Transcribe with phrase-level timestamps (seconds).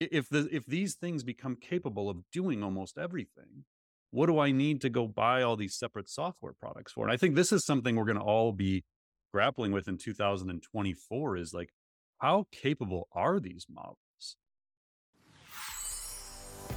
[0.00, 3.64] if the if these things become capable of doing almost everything,
[4.10, 7.04] what do I need to go buy all these separate software products for?
[7.04, 8.84] And I think this is something we're going to all be
[9.32, 11.70] grappling with in 2024 is like
[12.18, 13.98] how capable are these models?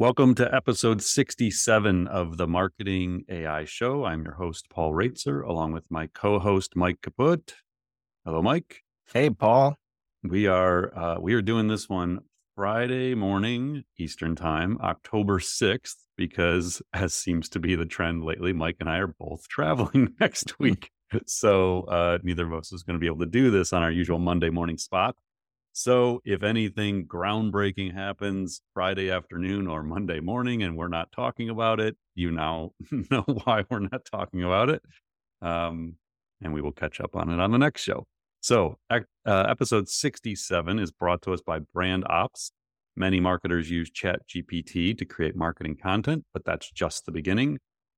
[0.00, 4.04] Welcome to episode 67 of the Marketing AI Show.
[4.04, 7.54] I'm your host, Paul Roetzer, along with my co host, Mike Kaput.
[8.24, 8.84] Hello, Mike.
[9.12, 9.74] Hey, Paul.
[10.22, 12.20] We are uh, we are doing this one
[12.54, 18.76] Friday morning Eastern Time, October 6th, because as seems to be the trend lately, Mike
[18.78, 20.92] and I are both traveling next week.
[21.26, 23.90] So uh, neither of us is going to be able to do this on our
[23.90, 25.16] usual Monday morning spot.
[25.80, 31.78] So, if anything groundbreaking happens Friday afternoon or Monday morning and we're not talking about
[31.78, 34.82] it, you now know why we're not talking about it.
[35.40, 35.94] Um,
[36.42, 38.08] and we will catch up on it on the next show.
[38.40, 42.50] So, uh, episode 67 is brought to us by BrandOps.
[42.96, 47.56] Many marketers use ChatGPT to create marketing content, but that's just the beginning.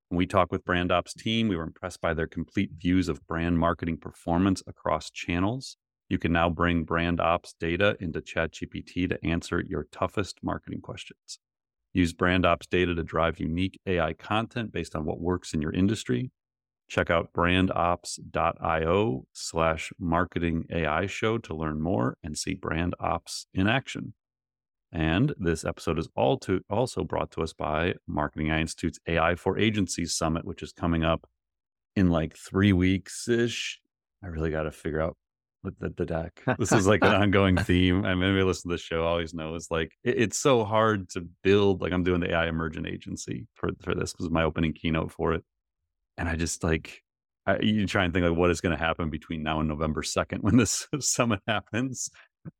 [0.09, 3.57] When we talk with BrandOps team, we were impressed by their complete views of brand
[3.57, 5.77] marketing performance across channels.
[6.11, 11.39] You can now bring BrandOps data into ChatGPT to answer your toughest marketing questions.
[11.93, 16.29] Use BrandOps data to drive unique AI content based on what works in your industry.
[16.89, 24.13] Check out brandops.io slash marketing AI show to learn more and see BrandOps in action.
[24.91, 29.35] And this episode is all to, also brought to us by Marketing AI Institute's AI
[29.35, 31.25] for Agencies Summit, which is coming up
[31.95, 33.79] in like three weeks ish.
[34.21, 35.15] I really got to figure out
[35.63, 36.41] with the, the deck.
[36.59, 38.05] This is like an ongoing theme.
[38.05, 41.27] I mean, anybody listen to the show always knows like it, it's so hard to
[41.43, 41.81] build.
[41.81, 44.15] Like I'm doing the AI emergent agency for for this.
[44.17, 45.43] was my opening keynote for it,
[46.17, 47.01] and I just like
[47.45, 50.03] I, you try and think like what is going to happen between now and November
[50.03, 52.09] second when this summit happens.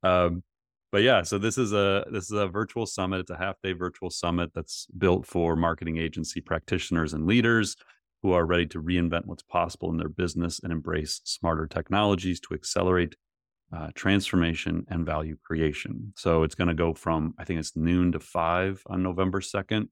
[0.02, 0.42] Um,
[0.90, 3.20] but yeah, so this is a this is a virtual summit.
[3.20, 7.76] It's a half day virtual summit that's built for marketing agency practitioners and leaders
[8.22, 12.54] who are ready to reinvent what's possible in their business and embrace smarter technologies to
[12.54, 13.16] accelerate
[13.74, 16.12] uh, transformation and value creation.
[16.16, 19.88] So it's going to go from, I think it's noon to five on November 2nd.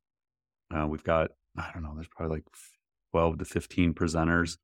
[0.74, 2.44] Uh, we've got, I don't know, there's probably like
[3.12, 4.58] 12 to 15 presenters.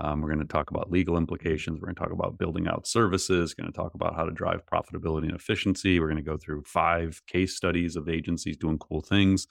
[0.00, 1.80] Um, we're going to talk about legal implications.
[1.80, 4.62] We're going to talk about building out services, going to talk about how to drive
[4.72, 5.98] profitability and efficiency.
[5.98, 9.48] We're going to go through five case studies of agencies doing cool things.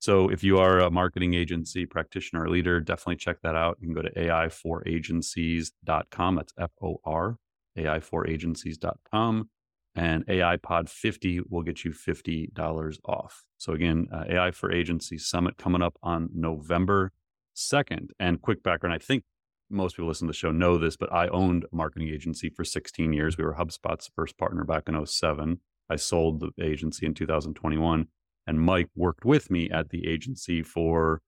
[0.00, 3.78] So if you are a marketing agency practitioner or leader, definitely check that out.
[3.80, 6.36] You can go to ai4agencies.com.
[6.36, 7.36] That's F O R,
[7.76, 9.50] ai4agencies.com.
[9.94, 13.44] And AI Pod 50 will get you $50 off.
[13.56, 17.10] So again, uh, AI for Agencies Summit coming up on November
[17.56, 18.10] 2nd.
[18.20, 19.24] And quick background, I think
[19.68, 22.64] most people listen to the show know this, but I owned a marketing agency for
[22.64, 23.36] 16 years.
[23.36, 25.58] We were HubSpot's first partner back in 07.
[25.90, 28.06] I sold the agency in 2021
[28.48, 31.20] and Mike worked with me at the agency for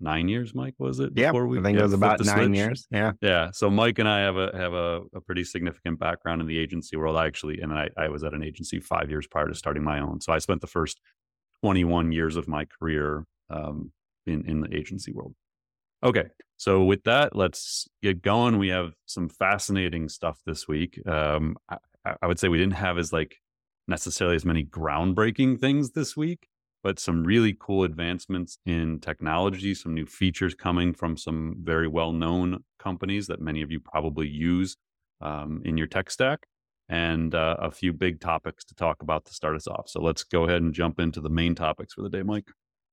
[0.00, 0.54] nine years.
[0.54, 1.12] Mike, was it?
[1.14, 2.56] Yeah, we, I think yeah, it was about nine switch?
[2.56, 2.86] years.
[2.90, 3.50] Yeah, yeah.
[3.52, 6.96] So Mike and I have a have a, a, pretty significant background in the agency
[6.96, 7.16] world.
[7.16, 10.00] I actually, and I, I was at an agency five years prior to starting my
[10.00, 10.22] own.
[10.22, 11.00] So I spent the first
[11.62, 13.92] twenty one years of my career um,
[14.26, 15.34] in in the agency world.
[16.02, 18.58] Okay, so with that, let's get going.
[18.58, 20.98] We have some fascinating stuff this week.
[21.06, 21.76] Um, I,
[22.22, 23.36] I would say we didn't have as like
[23.86, 26.48] necessarily as many groundbreaking things this week
[26.84, 32.12] but some really cool advancements in technology, some new features coming from some very well
[32.12, 34.76] known companies that many of you probably use
[35.22, 36.40] um, in your tech stack,
[36.90, 39.88] and uh, a few big topics to talk about to start us off.
[39.88, 42.48] So let's go ahead and jump into the main topics for the day, Mike.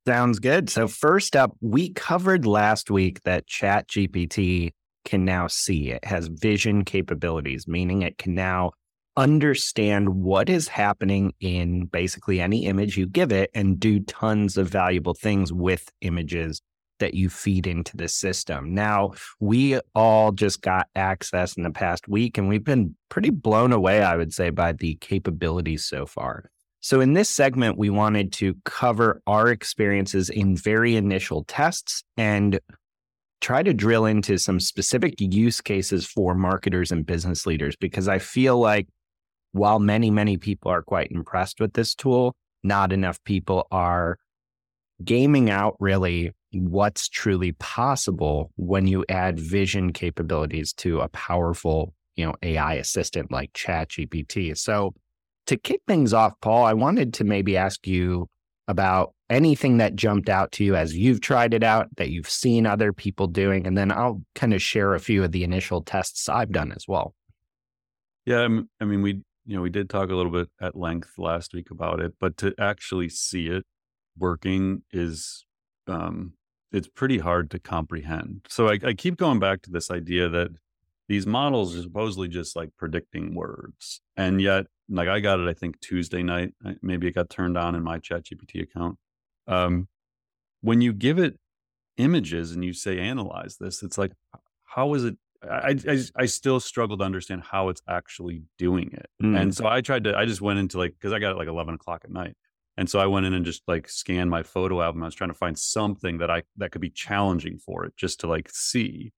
[0.08, 0.70] Sounds good.
[0.70, 4.72] So, first up, we covered last week that ChatGPT
[5.06, 5.92] can now see.
[5.92, 8.72] It has vision capabilities, meaning it can now
[9.18, 14.70] understand what is happening in basically any image you give it and do tons of
[14.70, 16.62] valuable things with images
[17.00, 18.74] that you feed into the system.
[18.74, 23.74] Now, we all just got access in the past week and we've been pretty blown
[23.74, 26.50] away, I would say, by the capabilities so far.
[26.80, 32.60] So, in this segment, we wanted to cover our experiences in very initial tests and
[33.40, 38.20] try to drill into some specific use cases for marketers and business leaders because I
[38.20, 38.88] feel like
[39.52, 44.18] while many, many people are quite impressed with this tool, not enough people are
[45.04, 52.26] gaming out really what's truly possible when you add vision capabilities to a powerful, you
[52.26, 54.58] know, AI assistant like ChatGPT.
[54.58, 54.94] So
[55.48, 58.28] to kick things off, Paul, I wanted to maybe ask you
[58.68, 62.66] about anything that jumped out to you as you've tried it out that you've seen
[62.66, 66.28] other people doing and then I'll kind of share a few of the initial tests
[66.30, 67.14] I've done as well.
[68.26, 68.48] Yeah,
[68.80, 69.22] I mean we
[69.52, 72.38] you know we did talk a little bit at length last week about it, but
[72.38, 73.66] to actually see it
[74.18, 75.46] working is
[75.88, 76.32] um
[76.72, 78.46] it's pretty hard to comprehend.
[78.48, 80.52] So I, I keep going back to this idea that
[81.10, 85.54] these models are supposedly just like predicting words, and yet like I got it, I
[85.54, 88.98] think Tuesday night, maybe it got turned on in my ChatGPT account.
[89.48, 89.90] Um,
[90.62, 91.38] when you give it
[91.98, 94.14] images and you say analyze this, it's like
[94.64, 95.18] how is it?
[95.44, 99.10] I, I, I still struggle to understand how it's actually doing it.
[99.22, 99.40] Mm.
[99.40, 101.48] And so I tried to, I just went into like, cause I got it like
[101.48, 102.36] 11 o'clock at night.
[102.78, 105.04] And so I went in and just like scanned my photo album.
[105.04, 108.22] I was trying to find something that I that could be challenging for it just
[108.22, 109.12] to like see.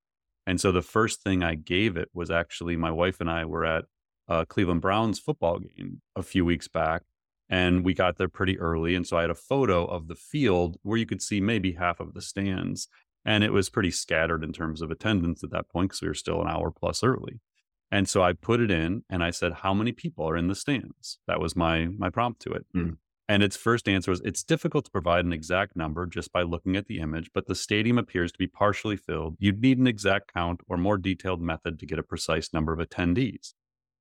[0.48, 3.64] And so the first thing I gave it was actually my wife and I were
[3.64, 3.86] at
[4.28, 7.04] a Cleveland Browns football game a few weeks back
[7.50, 10.78] and we got there pretty early and so I had a photo of the field
[10.81, 12.88] where you could see maybe half of the stands
[13.25, 16.14] and it was pretty scattered in terms of attendance at that point because we were
[16.14, 17.40] still an hour plus early.
[17.92, 20.56] And so I put it in and I said, "How many people are in the
[20.56, 22.66] stands?" That was my my prompt to it.
[22.75, 22.98] Mm.
[23.30, 26.75] And its first answer was it's difficult to provide an exact number just by looking
[26.75, 29.38] at the image, but the stadium appears to be partially filled.
[29.40, 32.80] You'd need an exact count or more detailed method to get a precise number of
[32.80, 33.54] attendees.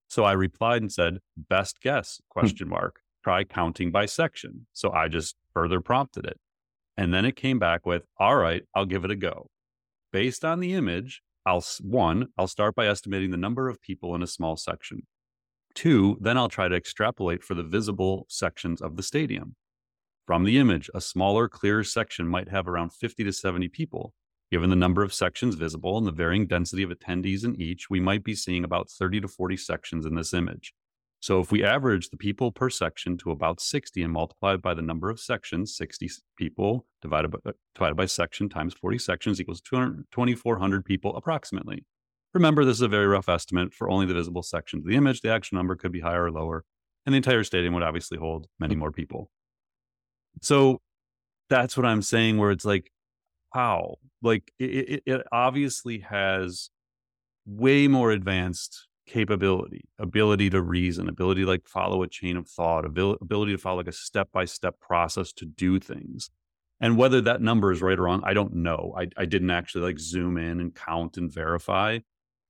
[0.08, 2.40] So I replied and said, best guess, hmm.
[2.40, 3.00] question mark.
[3.22, 4.66] Try counting by section.
[4.72, 6.38] So I just further prompted it.
[6.96, 9.48] And then it came back with, all right, I'll give it a go.
[10.12, 14.22] Based on the image, I'll one, I'll start by estimating the number of people in
[14.22, 15.06] a small section.
[15.74, 19.56] Two, then I'll try to extrapolate for the visible sections of the stadium.
[20.26, 24.14] From the image, a smaller, clearer section might have around 50 to 70 people.
[24.50, 28.00] Given the number of sections visible and the varying density of attendees in each, we
[28.00, 30.74] might be seeing about 30 to 40 sections in this image.
[31.22, 34.74] So if we average the people per section to about 60 and multiply it by
[34.74, 39.40] the number of sections, 60 people divided by, uh, divided by section times 40 sections
[39.40, 41.84] equals 2,400 people approximately.
[42.34, 45.20] Remember, this is a very rough estimate for only the visible sections of the image.
[45.20, 46.64] The actual number could be higher or lower,
[47.06, 49.30] and the entire stadium would obviously hold many more people.
[50.40, 50.80] So
[51.48, 52.90] that's what I'm saying, where it's like,
[53.52, 53.98] how?
[54.22, 56.70] Like, it, it obviously has
[57.46, 62.86] way more advanced capability, ability to reason, ability to like follow a chain of thought,
[62.86, 66.30] ability to follow like a step by step process to do things.
[66.80, 68.94] And whether that number is right or wrong, I don't know.
[68.98, 71.98] I, I didn't actually like zoom in and count and verify.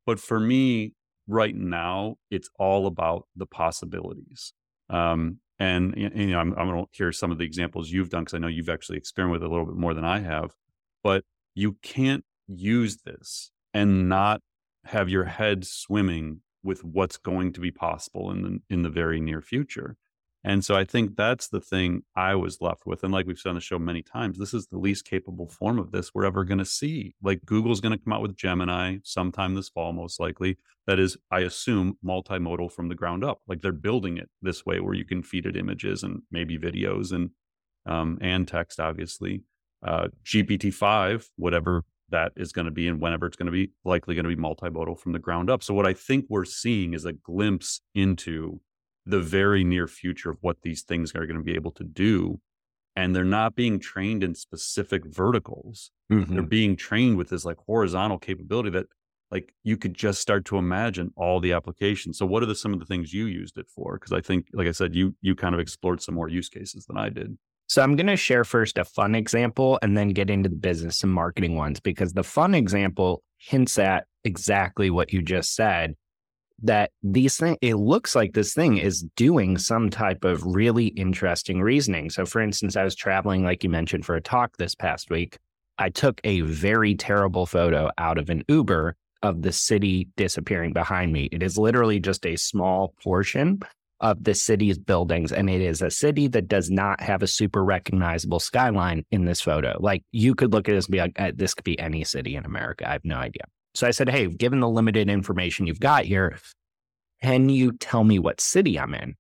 [0.07, 0.95] But for me,
[1.27, 4.53] right now, it's all about the possibilities.
[4.89, 8.23] Um, and, you know, I'm, I'm going to hear some of the examples you've done
[8.23, 10.55] because I know you've actually experimented a little bit more than I have.
[11.03, 11.25] But
[11.55, 14.41] you can't use this and not
[14.85, 19.21] have your head swimming with what's going to be possible in the in the very
[19.21, 19.97] near future.
[20.45, 23.05] And so I think that's the thing I was left with.
[23.05, 25.79] And like we've said on the show many times, this is the least capable form
[25.79, 27.15] of this we're ever going to see.
[27.23, 30.59] Like Google's going to come out with Gemini sometime this fall, most likely.
[30.89, 33.41] That is, I assume, multimodal from the ground up.
[33.47, 37.13] Like they're building it this way where you can feed it images and maybe videos
[37.13, 37.31] and
[37.87, 39.43] um, and text, obviously.
[39.85, 44.15] Uh, GPT-5, whatever that is going to be and whenever it's going to be, likely
[44.15, 45.63] going to be multimodal from the ground up.
[45.63, 48.61] So what I think we're seeing is a glimpse into
[49.05, 52.41] the very near future of what these things are going to be able to do
[52.95, 56.33] and they're not being trained in specific verticals mm-hmm.
[56.33, 58.87] they're being trained with this like horizontal capability that
[59.31, 62.73] like you could just start to imagine all the applications so what are the some
[62.73, 65.35] of the things you used it for because i think like i said you you
[65.35, 67.37] kind of explored some more use cases than i did
[67.73, 71.03] so i'm going to share first a fun example and then get into the business
[71.03, 75.95] and marketing ones because the fun example hints at exactly what you just said
[76.65, 81.61] that these things, it looks like this thing is doing some type of really interesting
[81.61, 82.09] reasoning.
[82.09, 85.39] So, for instance, I was traveling, like you mentioned, for a talk this past week.
[85.79, 91.13] I took a very terrible photo out of an Uber of the city disappearing behind
[91.13, 91.29] me.
[91.33, 93.61] It is literally just a small portion
[94.03, 95.33] of the city's buildings.
[95.33, 99.41] And it is a city that does not have a super recognizable skyline in this
[99.41, 99.77] photo.
[99.81, 102.37] Like you could look at this and be like, uh, this could be any city
[102.37, 102.89] in America.
[102.89, 103.45] I have no idea.
[103.75, 106.37] So I said, Hey, given the limited information you've got here,
[107.23, 109.15] can you tell me what city I'm in?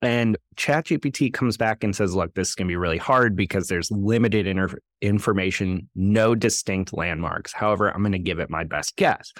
[0.00, 3.66] And ChatGPT comes back and says, look, this is going to be really hard because
[3.66, 7.52] there's limited inter- information, no distinct landmarks.
[7.52, 9.32] However, I'm going to give it my best guess.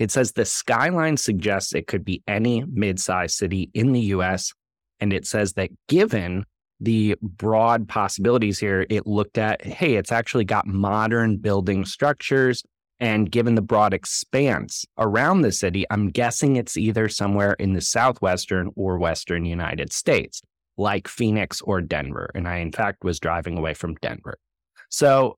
[0.00, 4.52] It says the skyline suggests it could be any mid sized city in the US.
[4.98, 6.46] And it says that given
[6.80, 12.64] the broad possibilities here, it looked at, hey, it's actually got modern building structures.
[12.98, 17.80] And given the broad expanse around the city, I'm guessing it's either somewhere in the
[17.82, 20.40] southwestern or western United States,
[20.78, 22.30] like Phoenix or Denver.
[22.34, 24.38] And I, in fact, was driving away from Denver.
[24.88, 25.36] So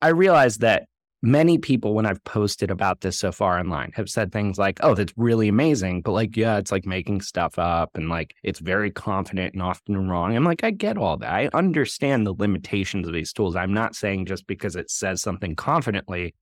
[0.00, 0.86] I realized that
[1.22, 4.94] many people, when I've posted about this so far online, have said things like, oh,
[4.94, 6.02] that's really amazing.
[6.02, 10.08] But like, yeah, it's like making stuff up and like it's very confident and often
[10.08, 10.36] wrong.
[10.36, 11.32] I'm like, I get all that.
[11.32, 13.54] I understand the limitations of these tools.
[13.54, 16.34] I'm not saying just because it says something confidently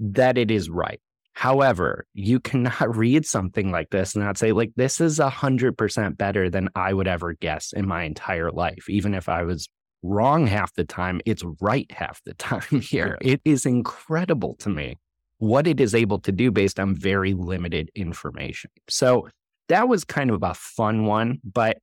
[0.00, 1.00] that it is right.
[1.34, 5.78] However, you cannot read something like this and not say, like, this is a hundred
[5.78, 9.68] percent better than I would ever guess in my entire life, even if I was
[10.02, 13.18] wrong half the time, it's right half the time here.
[13.20, 14.98] It is incredible to me
[15.38, 18.70] what it is able to do based on very limited information.
[18.88, 19.28] So
[19.68, 21.78] that was kind of a fun one, but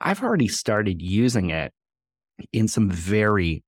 [0.00, 1.72] I've already started using it
[2.52, 3.64] in some very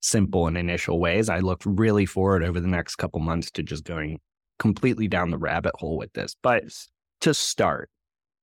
[0.00, 1.28] simple and initial ways.
[1.28, 4.20] I look really forward over the next couple months to just going
[4.58, 6.36] completely down the rabbit hole with this.
[6.42, 6.64] But
[7.22, 7.90] to start,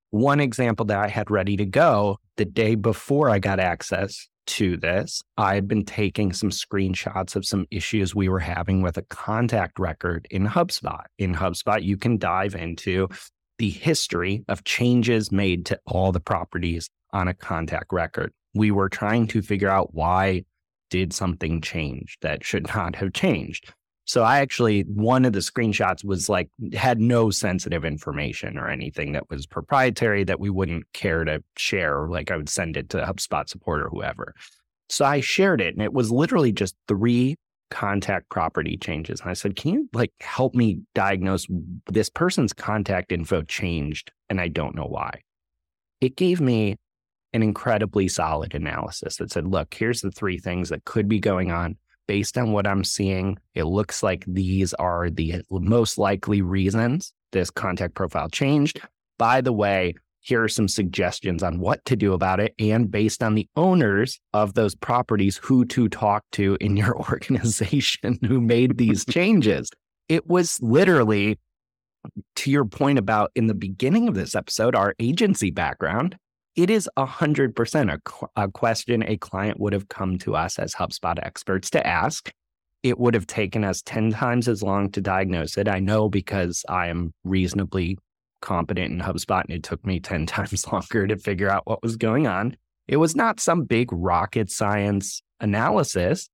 [0.10, 4.78] one example that I had ready to go the day before I got access to
[4.78, 9.04] this, I had been taking some screenshots of some issues we were having with a
[9.04, 11.04] contact record in HubSpot.
[11.18, 13.08] In HubSpot, you can dive into
[13.58, 18.32] the history of changes made to all the properties on a contact record.
[18.54, 20.46] We were trying to figure out why
[20.90, 23.74] did something change that should not have changed.
[24.06, 29.14] So I actually one of the screenshots was like had no sensitive information or anything
[29.14, 32.08] that was proprietary that we wouldn't care to share.
[32.08, 34.34] Like I would send it to HubSpot support or whoever.
[34.90, 37.38] So I shared it and it was literally just three
[37.70, 39.22] contact property changes.
[39.22, 41.48] And I said, Can you like help me diagnose
[41.88, 45.22] this person's contact info changed and I don't know why?
[46.02, 46.78] It gave me
[47.34, 51.52] an incredibly solid analysis that said, look, here's the three things that could be going
[51.52, 51.78] on
[52.08, 57.50] based on what I'm seeing, it looks like these are the most likely reasons this
[57.50, 58.82] contact profile changed.
[59.18, 62.54] By the way, here are some suggestions on what to do about it.
[62.60, 68.20] And based on the owners of those properties, who to talk to in your organization
[68.28, 69.70] who made these changes.
[70.10, 71.40] It was literally,
[72.36, 76.18] to your point about in the beginning of this episode, our agency background
[76.56, 78.00] it is 100%
[78.36, 82.32] a, a question a client would have come to us as HubSpot experts to ask.
[82.84, 85.68] It would have taken us 10 times as long to diagnose it.
[85.68, 87.98] I know because I am reasonably
[88.42, 91.96] competent in HubSpot and it took me 10 times longer to figure out what was
[91.96, 92.58] going on.
[92.88, 96.30] It was not some big rocket science analysis,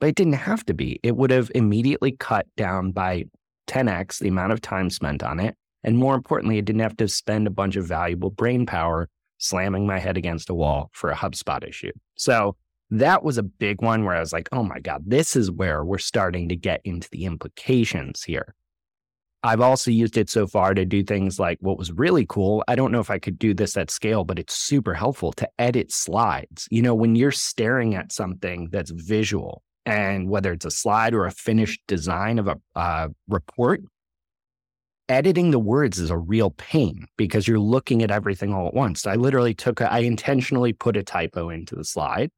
[0.00, 1.00] but it didn't have to be.
[1.02, 3.24] It would have immediately cut down by
[3.68, 5.56] 10x the amount of time spent on it.
[5.82, 9.08] And more importantly, it didn't have to spend a bunch of valuable brain power
[9.44, 11.92] slamming my head against a wall for a HubSpot issue.
[12.16, 12.56] So
[12.90, 15.84] that was a big one where I was like, oh my God, this is where
[15.84, 18.54] we're starting to get into the implications here.
[19.42, 22.64] I've also used it so far to do things like what was really cool.
[22.66, 25.48] I don't know if I could do this at scale, but it's super helpful to
[25.58, 26.66] edit slides.
[26.70, 31.26] You know, when you're staring at something that's visual, and whether it's a slide or
[31.26, 33.82] a finished design of a uh, report,
[35.08, 39.06] editing the words is a real pain because you're looking at everything all at once.
[39.06, 42.30] I literally took, a, I intentionally put a typo into the slide,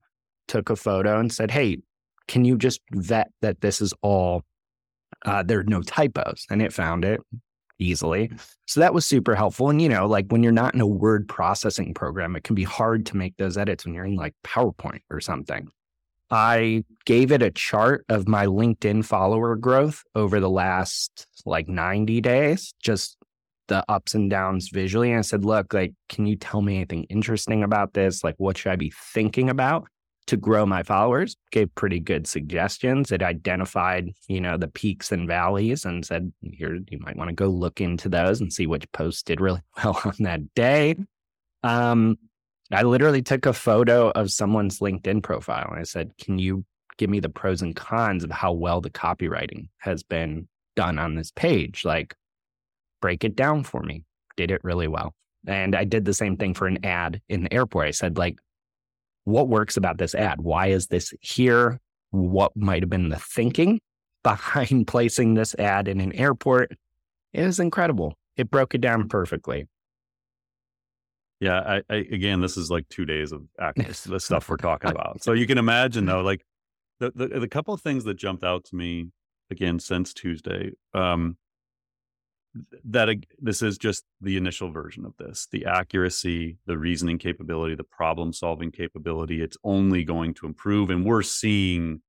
[0.48, 1.78] took a photo and said, Hey,
[2.28, 4.42] can you just vet that this is all,
[5.24, 6.44] uh, there are no typos?
[6.50, 7.20] And it found it
[7.78, 8.30] easily.
[8.66, 9.70] So that was super helpful.
[9.70, 12.64] And, you know, like when you're not in a word processing program, it can be
[12.64, 15.68] hard to make those edits when you're in like PowerPoint or something.
[16.30, 22.20] I gave it a chart of my LinkedIn follower growth over the last like 90
[22.20, 23.16] days, just
[23.68, 25.10] the ups and downs visually.
[25.10, 28.24] And I said, look, like, can you tell me anything interesting about this?
[28.24, 29.86] Like, what should I be thinking about
[30.26, 31.36] to grow my followers?
[31.52, 33.12] Gave pretty good suggestions.
[33.12, 37.34] It identified, you know, the peaks and valleys and said, here, you might want to
[37.34, 40.96] go look into those and see which posts did really well on that day.
[41.62, 42.18] Um,
[42.72, 46.64] I literally took a photo of someone's LinkedIn profile and I said, Can you
[46.98, 51.14] give me the pros and cons of how well the copywriting has been done on
[51.14, 51.84] this page?
[51.84, 52.14] Like,
[53.00, 54.04] break it down for me.
[54.36, 55.14] Did it really well.
[55.46, 57.86] And I did the same thing for an ad in the airport.
[57.86, 58.38] I said, like,
[59.24, 60.40] what works about this ad?
[60.40, 61.80] Why is this here?
[62.10, 63.80] What might have been the thinking
[64.22, 66.72] behind placing this ad in an airport?
[67.32, 68.14] It was incredible.
[68.36, 69.68] It broke it down perfectly.
[71.40, 75.22] Yeah, I, I, again, this is like two days of the stuff we're talking about.
[75.22, 76.44] So you can imagine though, like
[77.00, 79.10] the, the, the couple of things that jumped out to me
[79.50, 80.72] again since Tuesday.
[80.94, 81.36] Um,
[82.84, 87.84] that this is just the initial version of this the accuracy the reasoning capability the
[87.84, 92.00] problem solving capability it's only going to improve and we're seeing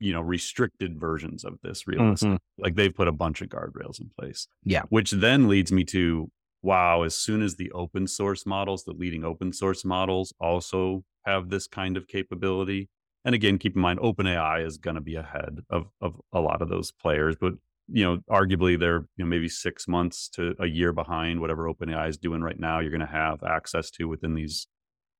[0.00, 2.62] you know restricted versions of this realistic mm-hmm.
[2.62, 6.30] like they've put a bunch of guardrails in place yeah which then leads me to
[6.62, 11.48] wow as soon as the open source models the leading open source models also have
[11.50, 12.88] this kind of capability
[13.24, 16.62] and again keep in mind openai is going to be ahead of of a lot
[16.62, 17.54] of those players but
[17.88, 22.08] you know, arguably they're you know maybe six months to a year behind whatever OpenAI
[22.08, 22.80] is doing right now.
[22.80, 24.66] You're going to have access to within these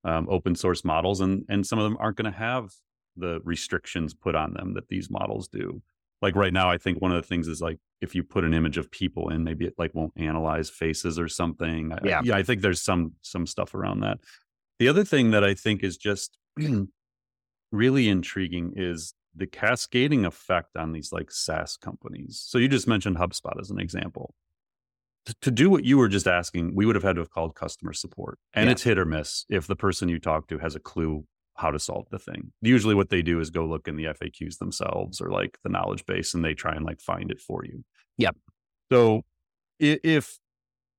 [0.05, 2.71] um, open source models, and and some of them aren't going to have
[3.17, 5.83] the restrictions put on them that these models do.
[6.23, 8.55] Like right now, I think one of the things is like if you put an
[8.55, 11.93] image of people in, maybe it like won't analyze faces or something.
[12.05, 12.37] Yeah, I, yeah.
[12.37, 14.19] I think there's some some stuff around that.
[14.79, 16.39] The other thing that I think is just
[17.73, 22.43] really intriguing is the cascading effect on these like SaaS companies.
[22.45, 24.35] So you just mentioned HubSpot as an example.
[25.27, 27.55] To, to do what you were just asking, we would have had to have called
[27.55, 28.39] customer support.
[28.55, 28.73] And yeah.
[28.73, 31.79] it's hit or miss if the person you talk to has a clue how to
[31.79, 32.53] solve the thing.
[32.61, 36.05] Usually what they do is go look in the FAQs themselves or like the knowledge
[36.07, 37.85] base and they try and like find it for you.
[38.19, 38.37] Yep.
[38.93, 39.23] So
[39.79, 40.39] if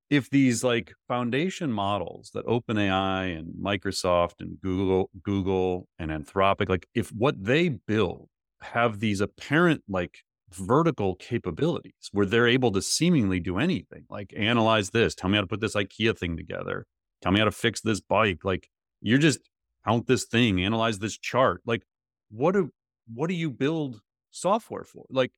[0.09, 6.87] if these like foundation models that OpenAI and Microsoft and Google, Google and Anthropic, like
[6.93, 8.29] if what they build
[8.61, 10.19] have these apparent like
[10.51, 15.41] vertical capabilities where they're able to seemingly do anything, like analyze this, tell me how
[15.41, 16.85] to put this IKEA thing together,
[17.21, 18.69] tell me how to fix this bike, like
[19.01, 19.39] you're just
[19.88, 21.62] count this thing, analyze this chart.
[21.65, 21.84] Like
[22.29, 22.72] what do
[23.13, 24.01] what do you build
[24.32, 25.06] software for?
[25.10, 25.32] Like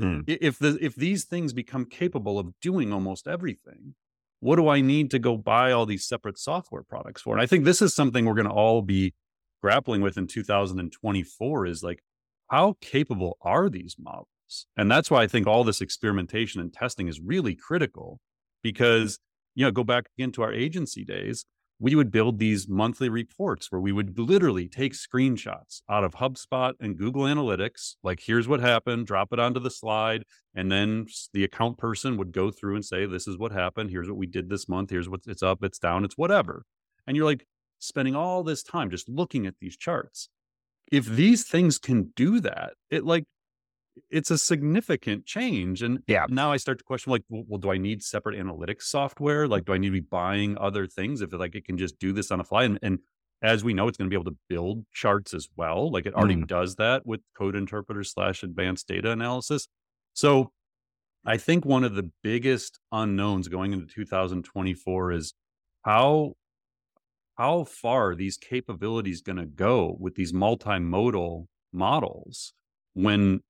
[0.00, 0.24] mm.
[0.26, 3.94] if the if these things become capable of doing almost everything,
[4.40, 7.34] what do I need to go buy all these separate software products for?
[7.34, 9.14] And I think this is something we're going to all be
[9.62, 12.02] grappling with in 2024 is like,
[12.48, 14.26] how capable are these models?
[14.76, 18.20] And that's why I think all this experimentation and testing is really critical
[18.62, 19.18] because,
[19.54, 21.46] you know, go back again to our agency days
[21.82, 26.74] we would build these monthly reports where we would literally take screenshots out of HubSpot
[26.78, 30.22] and Google Analytics, like here's what happened, drop it onto the slide,
[30.54, 34.06] and then the account person would go through and say, this is what happened, here's
[34.06, 36.64] what we did this month, here's what it's up, it's down, it's whatever.
[37.08, 37.48] And you're like
[37.80, 40.28] spending all this time just looking at these charts.
[40.92, 43.24] If these things can do that, it like
[44.10, 45.82] it's a significant change.
[45.82, 46.26] And yeah.
[46.28, 49.46] now I start to question like, well, do I need separate analytics software?
[49.46, 52.12] Like, do I need to be buying other things if like it can just do
[52.12, 52.64] this on the fly?
[52.64, 52.98] And, and
[53.42, 55.90] as we know, it's going to be able to build charts as well.
[55.90, 56.46] Like it already mm.
[56.46, 59.68] does that with code interpreter slash advanced data analysis.
[60.14, 60.52] So
[61.24, 65.34] I think one of the biggest unknowns going into 2024 is
[65.82, 66.34] how
[67.36, 72.52] how far these capabilities going to go with these multimodal models
[72.92, 73.40] when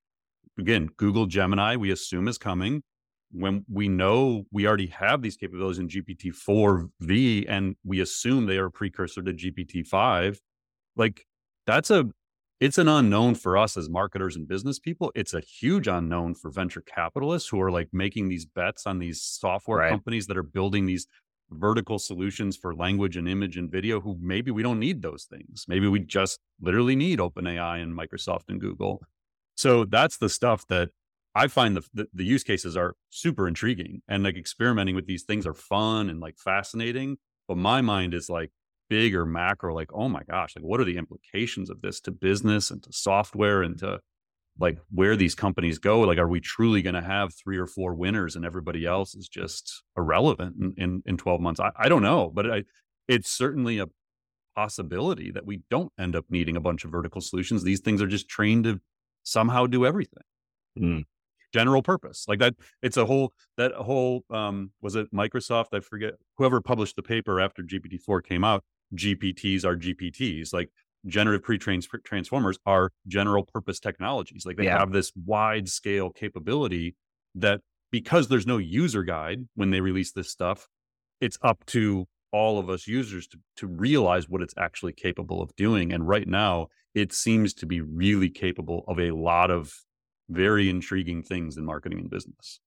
[0.58, 2.82] again, Google Gemini, we assume is coming.
[3.30, 8.58] When we know we already have these capabilities in GPT 4V and we assume they
[8.58, 10.38] are a precursor to GPT 5,
[10.96, 11.24] like
[11.66, 12.10] that's a
[12.60, 15.10] it's an unknown for us as marketers and business people.
[15.16, 19.20] It's a huge unknown for venture capitalists who are like making these bets on these
[19.20, 19.90] software right.
[19.90, 21.08] companies that are building these
[21.50, 25.64] vertical solutions for language and image and video who maybe we don't need those things.
[25.66, 29.02] Maybe we just literally need OpenAI and Microsoft and Google.
[29.62, 30.88] So that's the stuff that
[31.36, 35.22] I find the, the, the use cases are super intriguing and like experimenting with these
[35.22, 37.18] things are fun and like fascinating.
[37.46, 38.50] But my mind is like
[38.90, 42.10] big or macro, like, oh my gosh, like what are the implications of this to
[42.10, 44.00] business and to software and to
[44.58, 46.00] like where these companies go?
[46.00, 49.28] Like, are we truly going to have three or four winners and everybody else is
[49.28, 51.60] just irrelevant in, in, in 12 months?
[51.60, 52.64] I, I don't know, but I,
[53.06, 53.86] it's certainly a
[54.56, 57.62] possibility that we don't end up needing a bunch of vertical solutions.
[57.62, 58.80] These things are just trained to
[59.22, 60.22] somehow do everything.
[60.78, 61.04] Mm.
[61.52, 62.54] General purpose, like that.
[62.82, 65.66] It's a whole that whole um, was it Microsoft?
[65.72, 68.64] I forget whoever published the paper after GPT four came out.
[68.94, 70.70] GPTs are GPTs, like
[71.06, 74.44] generative pre-trained transformers are general purpose technologies.
[74.46, 74.78] Like they yeah.
[74.78, 76.94] have this wide scale capability
[77.34, 80.68] that because there's no user guide when they release this stuff,
[81.20, 85.54] it's up to all of us users to, to realize what it's actually capable of
[85.56, 85.92] doing.
[85.92, 89.72] And right now, it seems to be really capable of a lot of
[90.28, 92.60] very intriguing things in marketing and business.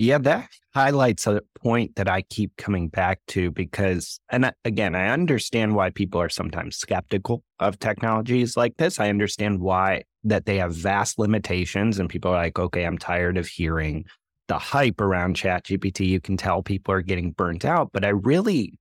[0.00, 5.08] Yeah, that highlights a point that I keep coming back to because, and again, I
[5.08, 9.00] understand why people are sometimes skeptical of technologies like this.
[9.00, 13.36] I understand why that they have vast limitations and people are like, okay, I'm tired
[13.36, 14.04] of hearing
[14.48, 16.06] the hype around ChatGPT.
[16.06, 18.78] You can tell people are getting burnt out, but I really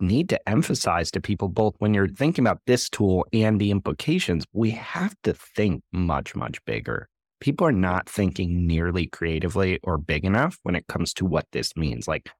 [0.00, 4.44] need to emphasize to people both when you're thinking about this tool and the implications,
[4.52, 7.08] we have to think much, much bigger
[7.44, 11.76] people are not thinking nearly creatively or big enough when it comes to what this
[11.76, 12.08] means.
[12.08, 12.30] Like,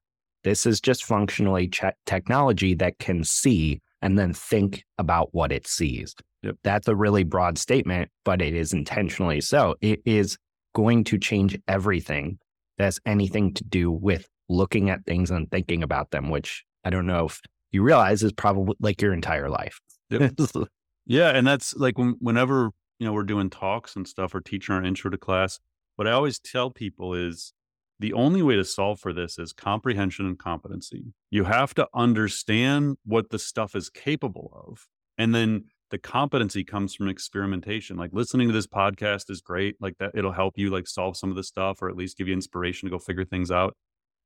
[0.44, 5.66] this is just functionally ch- technology that can see and then think about what it
[5.66, 6.14] sees.
[6.62, 9.74] That's a really broad statement, but it is intentionally so.
[9.82, 10.38] It is
[10.74, 12.38] going to change everything
[12.78, 16.90] that has anything to do with looking at things and thinking about them, which I
[16.90, 17.40] don't know if
[17.72, 19.80] you realize is probably like your entire life.
[20.10, 20.32] Yep.
[21.06, 21.30] yeah.
[21.30, 24.84] And that's like when, whenever, you know, we're doing talks and stuff or teaching our
[24.84, 25.58] intro to class,
[25.96, 27.52] what I always tell people is
[28.00, 31.14] the only way to solve for this is comprehension and competency.
[31.30, 34.86] You have to understand what the stuff is capable of.
[35.16, 37.96] And then the competency comes from experimentation.
[37.96, 39.76] Like listening to this podcast is great.
[39.80, 42.26] Like that, it'll help you like solve some of the stuff or at least give
[42.26, 43.76] you inspiration to go figure things out.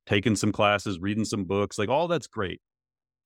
[0.06, 2.62] Taking some classes, reading some books, like all that's great.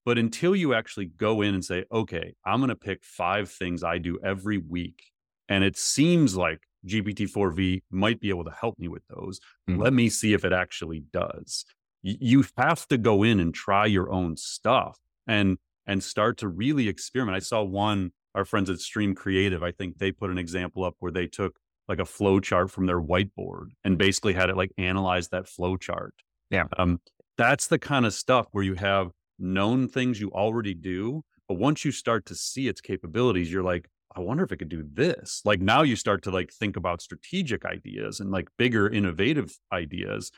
[0.04, 3.84] But until you actually go in and say, okay, I'm going to pick five things
[3.84, 5.12] I do every week.
[5.48, 9.38] And it seems like GPT-4V might be able to help me with those.
[9.70, 9.80] Mm-hmm.
[9.80, 11.64] Let me see if it actually does.
[12.02, 16.48] Y- you have to go in and try your own stuff and and start to
[16.48, 17.36] really experiment.
[17.36, 20.96] I saw one our friends at Stream Creative, I think they put an example up
[20.98, 24.72] where they took like a flow chart from their whiteboard and basically had it like
[24.78, 26.14] analyze that flow chart.
[26.50, 26.64] Yeah.
[26.78, 27.00] Um,
[27.36, 31.84] that's the kind of stuff where you have known things you already do, but once
[31.84, 35.40] you start to see its capabilities, you're like, I wonder if it could do this.
[35.44, 40.30] Like now you start to like think about strategic ideas and like bigger innovative ideas.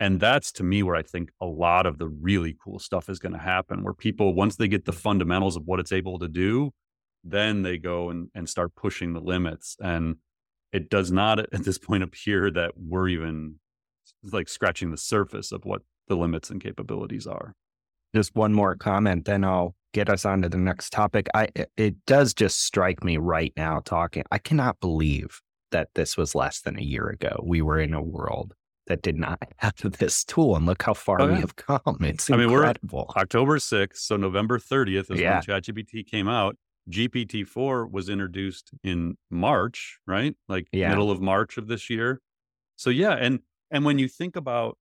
[0.00, 3.18] And that's to me where I think a lot of the really cool stuff is
[3.18, 6.28] going to happen, where people, once they get the fundamentals of what it's able to
[6.28, 6.70] do,
[7.24, 9.76] then they go and, and start pushing the limits.
[9.80, 10.16] And
[10.72, 13.56] it does not at this point appear that we're even
[14.22, 17.54] like scratching the surface of what the limits and capabilities are.
[18.14, 21.28] Just one more comment, then I'll get us on to the next topic.
[21.34, 24.24] I it does just strike me right now talking.
[24.30, 27.42] I cannot believe that this was less than a year ago.
[27.44, 28.54] We were in a world
[28.86, 31.34] that did not have this tool, and look how far oh, yeah.
[31.34, 31.98] we have come.
[32.00, 33.06] It's I mean, incredible.
[33.14, 35.42] we're October sixth, so November thirtieth is yeah.
[35.46, 36.56] when ChatGPT came out.
[36.90, 40.34] GPT four was introduced in March, right?
[40.48, 40.88] Like yeah.
[40.88, 42.20] middle of March of this year.
[42.76, 44.78] So yeah, and and when you think about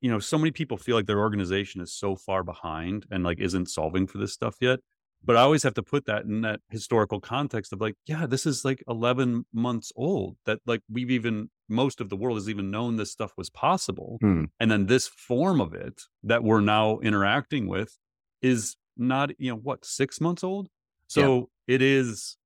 [0.00, 3.40] you know, so many people feel like their organization is so far behind and like
[3.40, 4.80] isn't solving for this stuff yet.
[5.24, 8.46] But I always have to put that in that historical context of like, yeah, this
[8.46, 12.70] is like 11 months old that like we've even, most of the world has even
[12.70, 14.18] known this stuff was possible.
[14.20, 14.44] Hmm.
[14.60, 17.98] And then this form of it that we're now interacting with
[18.42, 20.68] is not, you know, what, six months old?
[21.08, 21.74] So yeah.
[21.74, 22.36] it is,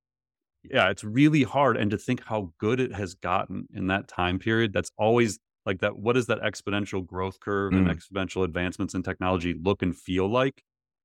[0.65, 1.77] yeah, it's really hard.
[1.77, 5.81] And to think how good it has gotten in that time period, that's always like
[5.81, 7.79] that what does that exponential growth curve mm.
[7.79, 10.63] and exponential advancements in technology look and feel like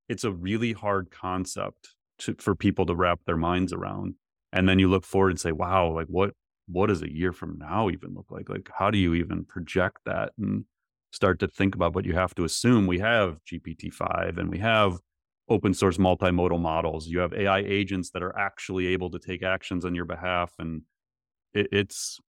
[0.09, 4.15] it's a really hard concept to, for people to wrap their minds around
[4.53, 6.31] and then you look forward and say wow like what
[6.67, 9.99] what does a year from now even look like like how do you even project
[10.05, 10.65] that and
[11.11, 14.99] start to think about what you have to assume we have gpt-5 and we have
[15.49, 19.85] open source multimodal models you have ai agents that are actually able to take actions
[19.85, 20.81] on your behalf and
[21.53, 22.19] it, it's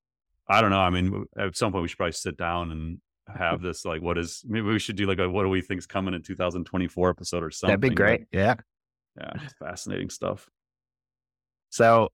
[0.50, 0.80] I don't know.
[0.80, 2.98] I mean, at some point we should probably sit down and
[3.38, 5.86] have this like what is maybe we should do like a what do we think's
[5.86, 7.80] coming in 2024 episode or something.
[7.80, 8.26] That'd be great.
[8.32, 8.56] Yeah.
[9.16, 9.34] Yeah.
[9.60, 10.50] Fascinating stuff.
[11.70, 12.10] So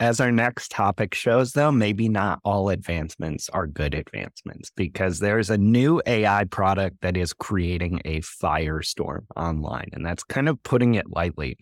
[0.00, 5.50] as our next topic shows, though, maybe not all advancements are good advancements because there's
[5.50, 9.90] a new AI product that is creating a firestorm online.
[9.92, 11.58] And that's kind of putting it lightly.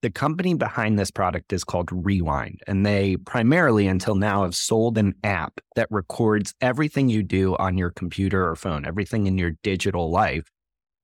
[0.00, 4.96] The company behind this product is called Rewind, and they primarily, until now, have sold
[4.96, 9.52] an app that records everything you do on your computer or phone, everything in your
[9.62, 10.50] digital life,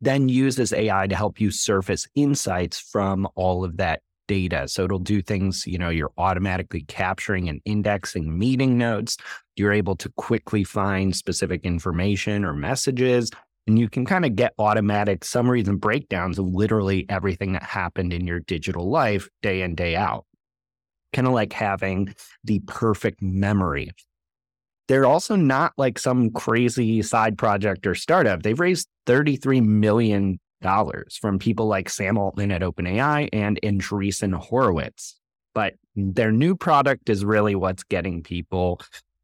[0.01, 4.69] then uses AI to help you surface insights from all of that data.
[4.69, 9.16] So it'll do things, you know, you're automatically capturing and indexing meeting notes.
[9.57, 13.33] You're able to quickly find specific information or messages
[13.66, 18.12] and you can kind of get automatic summaries and breakdowns of literally everything that happened
[18.12, 20.27] in your digital life day in, day out.
[21.12, 22.14] Kind of like having
[22.45, 23.90] the perfect memory.
[24.88, 28.43] They're also not like some crazy side project or startup.
[28.43, 35.18] They've raised $33 million from people like Sam Altman at OpenAI and Andreessen Horowitz.
[35.55, 38.81] But their new product is really what's getting people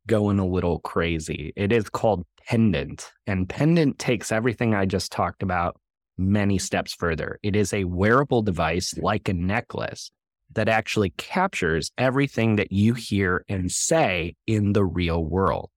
[0.07, 1.53] going a little crazy.
[1.57, 5.81] It is called Pendant, and Pendant takes everything I just talked about
[6.17, 7.39] many steps further.
[7.43, 10.11] It is a wearable device like a necklace
[10.55, 15.71] that actually captures everything that you hear and say in the real world.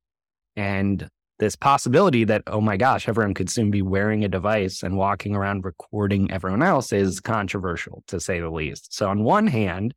[0.56, 4.98] And this possibility that, oh my gosh, everyone could soon be wearing a device and
[4.98, 8.94] walking around recording everyone else is controversial to say the least.
[8.94, 9.94] So, on one hand,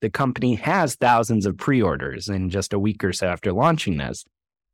[0.00, 3.98] the company has thousands of pre orders in just a week or so after launching
[3.98, 4.24] this.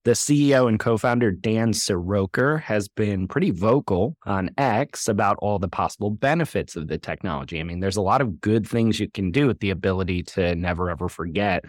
[0.05, 5.59] The CEO and co founder Dan Siroker has been pretty vocal on X about all
[5.59, 7.59] the possible benefits of the technology.
[7.59, 10.55] I mean, there's a lot of good things you can do with the ability to
[10.55, 11.65] never ever forget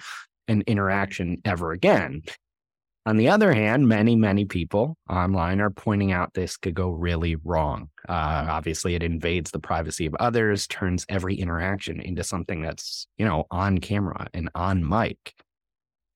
[0.48, 2.22] an interaction ever again.
[3.08, 7.38] On the other hand, many, many people online are pointing out this could go really
[7.38, 7.88] wrong.
[8.10, 13.24] Uh, obviously, it invades the privacy of others, turns every interaction into something that's, you
[13.24, 15.34] know, on camera and on mic.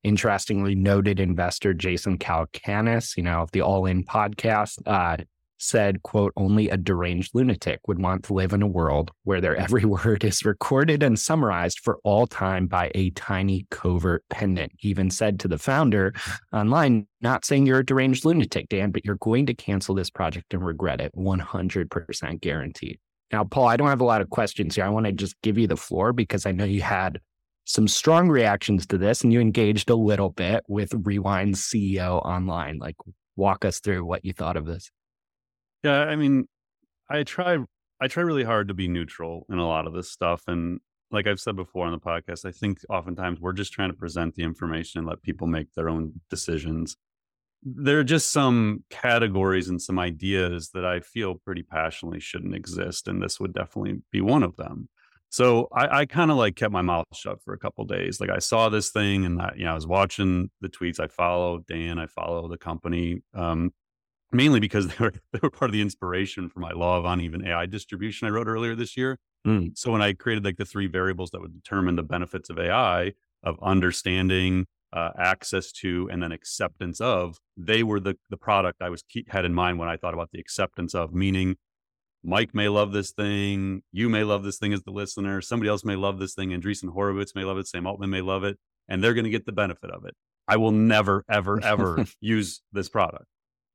[0.04, 5.24] Interestingly, noted investor Jason Calacanis, you know, of the All In podcast, uh,
[5.62, 9.56] said, quote, only a deranged lunatic would want to live in a world where their
[9.62, 14.72] every word is recorded and summarized for all time by a tiny covert pendant.
[14.78, 16.14] He even said to the founder
[16.52, 20.54] online, not saying you're a deranged lunatic, Dan, but you're going to cancel this project
[20.54, 23.00] and regret it 100% guaranteed.
[23.32, 24.84] Now, Paul, I don't have a lot of questions here.
[24.84, 27.22] I want to just give you the floor because I know you had
[27.66, 32.80] some strong reactions to this and you engaged a little bit with Rewind CEO online.
[32.80, 32.96] Like,
[33.38, 34.92] walk us through what you thought of this.
[35.84, 36.48] Yeah, I mean,
[37.10, 37.58] I try
[38.00, 40.80] I try really hard to be neutral in a lot of this stuff and
[41.12, 44.36] like I've said before on the podcast, I think oftentimes we're just trying to present
[44.36, 46.96] the information and let people make their own decisions.
[47.64, 53.08] There are just some categories and some ideas that I feel pretty passionately shouldn't exist.
[53.08, 54.90] And this would definitely be one of them.
[55.30, 58.20] So I, I kind of like kept my mouth shut for a couple days.
[58.20, 61.00] Like I saw this thing and I, you know, I was watching the tweets.
[61.00, 63.22] I follow Dan, I follow the company.
[63.34, 63.72] Um,
[64.32, 67.46] mainly because they were they were part of the inspiration for my law of uneven
[67.46, 69.18] AI distribution I wrote earlier this year.
[69.46, 69.78] Mm.
[69.78, 73.14] So when I created like the three variables that would determine the benefits of AI
[73.44, 78.90] of understanding, uh, access to, and then acceptance of, they were the the product I
[78.90, 81.56] was keep, had in mind when I thought about the acceptance of, meaning
[82.24, 85.84] Mike may love this thing, you may love this thing as the listener, somebody else
[85.84, 89.04] may love this thing, Andreessen Horowitz may love it, Sam Altman may love it, and
[89.04, 90.14] they're going to get the benefit of it.
[90.48, 93.26] I will never, ever, ever use this product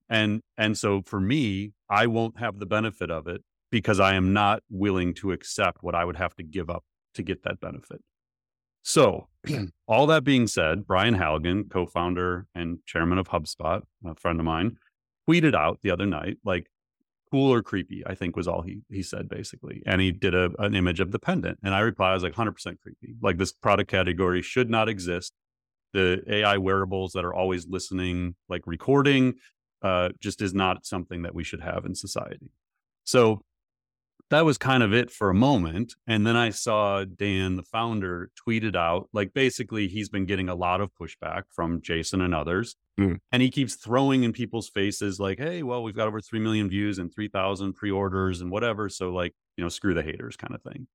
[0.09, 4.33] and and so for me i won't have the benefit of it because i am
[4.33, 8.03] not willing to accept what i would have to give up to get that benefit.
[8.83, 9.29] So
[9.89, 14.77] all that being said brian halligan co-founder and chairman of hubspot a friend of mine
[15.29, 16.69] tweeted out the other night like
[17.31, 19.83] cool or creepy i think was all he he said basically.
[19.87, 21.59] And he did a, an image of the pendant.
[21.63, 23.15] And i replied i was like 100% creepy.
[23.21, 25.33] Like this product category should not exist.
[25.93, 29.35] The ai wearables that are always listening like recording
[29.83, 32.51] uh, just is not something that we should have in society.
[33.05, 33.43] So
[34.31, 35.95] that was kind of it for a moment.
[36.07, 40.55] And then I saw Dan, the founder, tweeted out like basically he's been getting a
[40.55, 42.77] lot of pushback from Jason and others.
[42.99, 43.19] Mm.
[43.31, 46.69] And he keeps throwing in people's faces like, hey, well, we've got over 3 million
[46.69, 48.89] views and 3,000 pre orders and whatever.
[48.89, 50.89] So, like, you know, screw the haters kind of thing.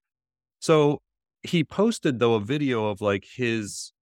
[0.60, 1.00] So
[1.42, 3.92] he posted, though, a video of like his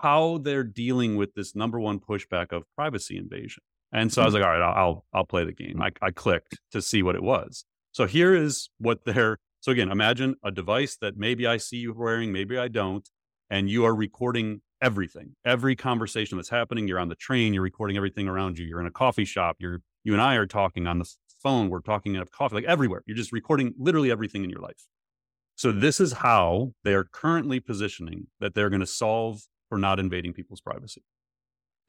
[0.00, 3.62] how they're dealing with this number one pushback of privacy invasion.
[3.92, 4.42] And so I was mm-hmm.
[4.42, 5.80] like, all right, I'll I'll play the game.
[5.80, 7.64] I, I clicked to see what it was.
[7.92, 9.38] So here is what they're.
[9.60, 13.06] So again, imagine a device that maybe I see you wearing, maybe I don't,
[13.50, 16.86] and you are recording everything, every conversation that's happening.
[16.86, 18.66] You're on the train, you're recording everything around you.
[18.66, 19.56] You're in a coffee shop.
[19.58, 21.70] You're you and I are talking on the phone.
[21.70, 23.02] We're talking in a coffee, like everywhere.
[23.04, 24.86] You're just recording literally everything in your life.
[25.56, 29.98] So this is how they are currently positioning that they're going to solve for not
[29.98, 31.02] invading people's privacy.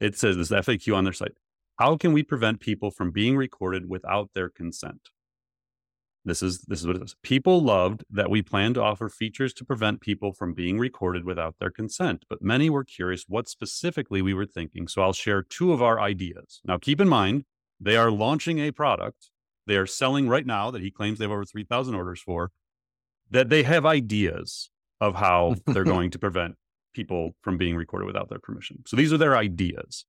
[0.00, 1.32] It says this FAQ on their site.
[1.80, 5.08] How can we prevent people from being recorded without their consent?
[6.24, 7.16] This is this is what it is.
[7.22, 11.54] People loved that we plan to offer features to prevent people from being recorded without
[11.58, 14.86] their consent, but many were curious what specifically we were thinking.
[14.86, 16.60] So I'll share two of our ideas.
[16.66, 17.44] Now keep in mind,
[17.80, 19.30] they are launching a product
[19.66, 22.50] they are selling right now that he claims they have over 3,000 orders for,
[23.30, 24.68] that they have ideas
[25.00, 26.56] of how they're going to prevent
[26.92, 28.82] people from being recorded without their permission.
[28.86, 30.06] So these are their ideas.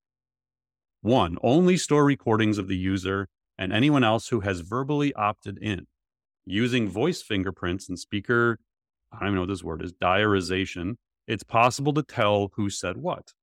[1.02, 5.88] One, only store recordings of the user and anyone else who has verbally opted in.
[6.46, 8.60] Using voice fingerprints and speaker,
[9.12, 10.96] I don't even know what this word is, diarization,
[11.28, 13.34] it's possible to tell who said what.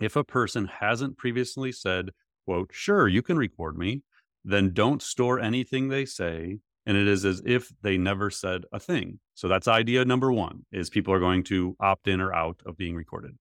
[0.00, 2.10] If a person hasn't previously said,
[2.44, 4.02] quote, sure, you can record me,
[4.44, 6.58] then don't store anything they say.
[6.86, 9.20] And it is as if they never said a thing.
[9.34, 12.76] So that's idea number one is people are going to opt in or out of
[12.76, 13.36] being recorded.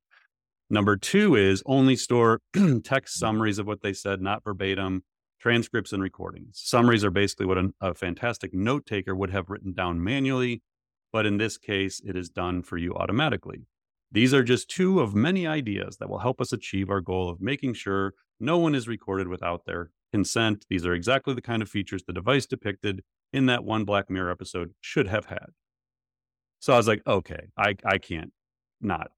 [0.70, 3.06] Number two is only store text mm-hmm.
[3.06, 5.04] summaries of what they said, not verbatim,
[5.40, 6.62] transcripts and recordings.
[6.64, 10.62] Summaries are basically what a, a fantastic note taker would have written down manually,
[11.12, 13.66] but in this case, it is done for you automatically.
[14.12, 17.42] These are just two of many ideas that will help us achieve our goal of
[17.42, 20.66] making sure no one is recorded without their consent.
[20.70, 24.32] These are exactly the kind of features the device depicted in that one Black Mirror
[24.32, 25.48] episode should have had.
[26.60, 28.34] So I was like, okay, I, I can't
[28.82, 29.12] not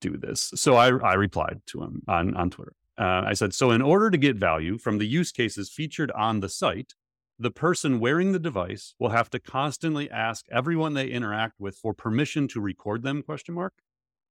[0.00, 0.52] do this.
[0.54, 2.72] So I, I replied to him on, on Twitter.
[2.98, 6.40] Uh, I said, So, in order to get value from the use cases featured on
[6.40, 6.94] the site,
[7.40, 11.94] the person wearing the device will have to constantly ask everyone they interact with for
[11.94, 13.74] permission to record them question mark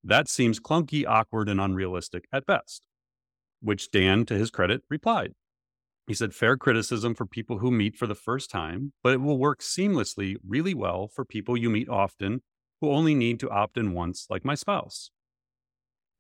[0.04, 2.86] that seems clunky awkward and unrealistic at best
[3.62, 5.32] which dan to his credit replied
[6.06, 9.38] he said fair criticism for people who meet for the first time but it will
[9.38, 12.42] work seamlessly really well for people you meet often
[12.82, 15.12] who only need to opt in once like my spouse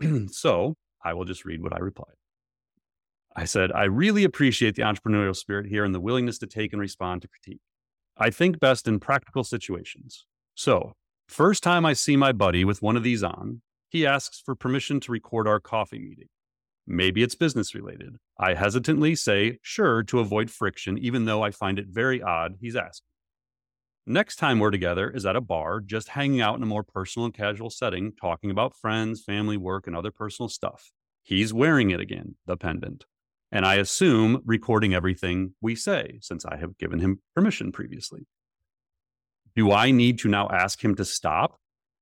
[0.32, 2.16] so i will just read what i replied
[3.38, 6.82] I said, I really appreciate the entrepreneurial spirit here and the willingness to take and
[6.82, 7.62] respond to critique.
[8.18, 10.26] I think best in practical situations.
[10.56, 10.94] So,
[11.28, 15.00] first time I see my buddy with one of these on, he asks for permission
[15.02, 16.30] to record our coffee meeting.
[16.88, 18.16] Maybe it's business related.
[18.40, 22.76] I hesitantly say sure to avoid friction, even though I find it very odd he's
[22.76, 23.06] asking.
[24.10, 27.26] Next time we're together is at a bar, just hanging out in a more personal
[27.26, 30.92] and casual setting, talking about friends, family, work, and other personal stuff.
[31.22, 33.06] He's wearing it again, the pendant
[33.52, 38.28] and I assume recording everything we say since I have given him permission previously.
[39.56, 41.58] Do I need to now ask him to stop?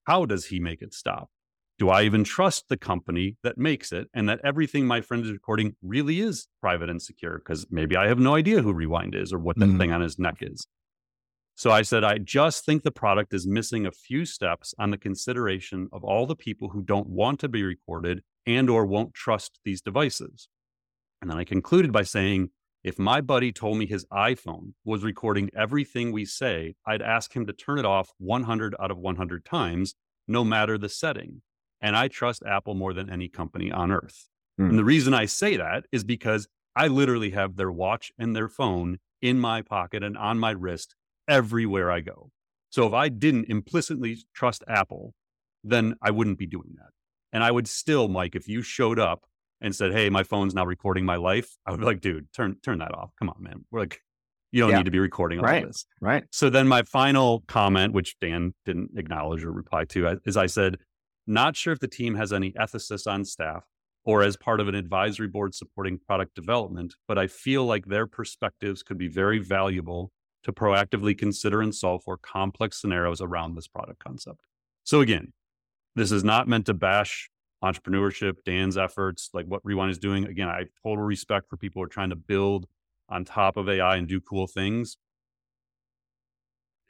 [0.05, 1.29] How does he make it stop?
[1.77, 5.31] Do I even trust the company that makes it and that everything my friend is
[5.31, 7.37] recording really is private and secure?
[7.37, 9.77] Because maybe I have no idea who Rewind is or what that mm-hmm.
[9.77, 10.67] thing on his neck is.
[11.57, 14.97] So I said, I just think the product is missing a few steps on the
[14.97, 19.59] consideration of all the people who don't want to be recorded and or won't trust
[19.63, 20.49] these devices.
[21.21, 22.49] And then I concluded by saying,
[22.83, 27.45] if my buddy told me his iPhone was recording everything we say, I'd ask him
[27.47, 29.95] to turn it off 100 out of 100 times,
[30.27, 31.41] no matter the setting.
[31.81, 34.27] And I trust Apple more than any company on earth.
[34.59, 34.71] Mm.
[34.71, 38.49] And the reason I say that is because I literally have their watch and their
[38.49, 40.95] phone in my pocket and on my wrist
[41.27, 42.31] everywhere I go.
[42.69, 45.13] So if I didn't implicitly trust Apple,
[45.63, 46.89] then I wouldn't be doing that.
[47.31, 49.25] And I would still, Mike, if you showed up
[49.61, 52.57] and said, "Hey, my phone's now recording my life," I would be like, "Dude, turn
[52.63, 53.11] turn that off.
[53.19, 53.65] Come on, man.
[53.71, 53.99] We're like,
[54.51, 54.77] you don't yeah.
[54.77, 55.65] need to be recording all right.
[55.65, 56.25] this." Right.
[56.31, 60.77] So then my final comment, which Dan didn't acknowledge or reply to, is I said,
[61.25, 63.63] "Not sure if the team has any ethicists on staff."
[64.07, 68.05] Or as part of an advisory board supporting product development, but I feel like their
[68.05, 70.11] perspectives could be very valuable
[70.45, 74.39] to proactively consider and solve for complex scenarios around this product concept.
[74.83, 75.33] So, again,
[75.95, 77.31] this is not meant to bash
[77.63, 80.25] entrepreneurship, Dan's efforts, like what Rewind is doing.
[80.25, 82.67] Again, I have total respect for people who are trying to build
[83.09, 84.97] on top of AI and do cool things.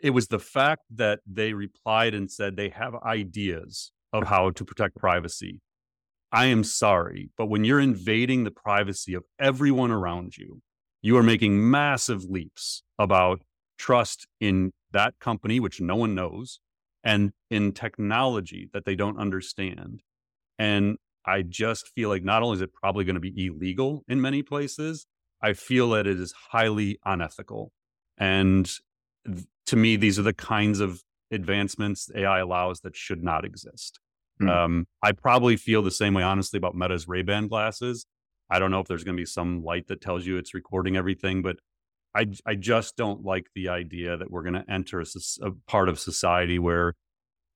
[0.01, 4.65] It was the fact that they replied and said they have ideas of how to
[4.65, 5.61] protect privacy.
[6.29, 10.61] I am sorry, but when you're invading the privacy of everyone around you,
[11.05, 13.39] you are making massive leaps about
[13.77, 16.59] trust in that company, which no one knows,
[17.03, 20.01] and in technology that they don't understand.
[20.57, 24.19] And I just feel like not only is it probably going to be illegal in
[24.19, 25.05] many places,
[25.43, 27.71] I feel that it is highly unethical.
[28.17, 28.67] And
[29.27, 33.99] th- to me, these are the kinds of advancements AI allows that should not exist.
[34.41, 34.49] Mm.
[34.49, 38.07] Um, I probably feel the same way, honestly, about Meta's Ray Ban glasses.
[38.49, 40.95] I don't know if there's going to be some light that tells you it's recording
[40.95, 41.57] everything, but
[42.15, 45.05] I, I just don't like the idea that we're going to enter a,
[45.41, 46.93] a part of society where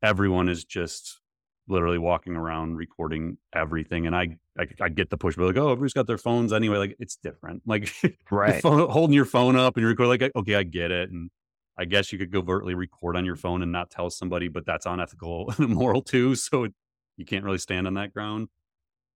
[0.03, 1.19] everyone is just
[1.67, 4.07] literally walking around recording everything.
[4.07, 6.77] And I, I, I get the push, but like, oh, everybody's got their phones anyway.
[6.77, 7.61] Like it's different.
[7.65, 7.93] Like
[8.31, 10.07] right, phone, holding your phone up and you record.
[10.07, 11.11] Like okay, I get it.
[11.11, 11.29] And
[11.77, 14.85] I guess you could covertly record on your phone and not tell somebody, but that's
[14.85, 16.35] unethical and immoral too.
[16.35, 16.67] So
[17.15, 18.49] you can't really stand on that ground.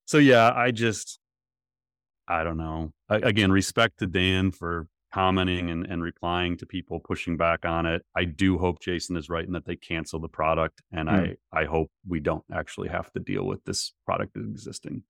[0.06, 1.20] So yeah, I just,
[2.28, 2.92] I don't know.
[3.10, 7.86] I, again, respect to Dan for commenting and, and replying to people pushing back on
[7.86, 8.04] it.
[8.16, 10.82] I do hope Jason is right in that they cancel the product.
[10.92, 11.38] And mm.
[11.54, 15.04] I, I hope we don't actually have to deal with this product existing.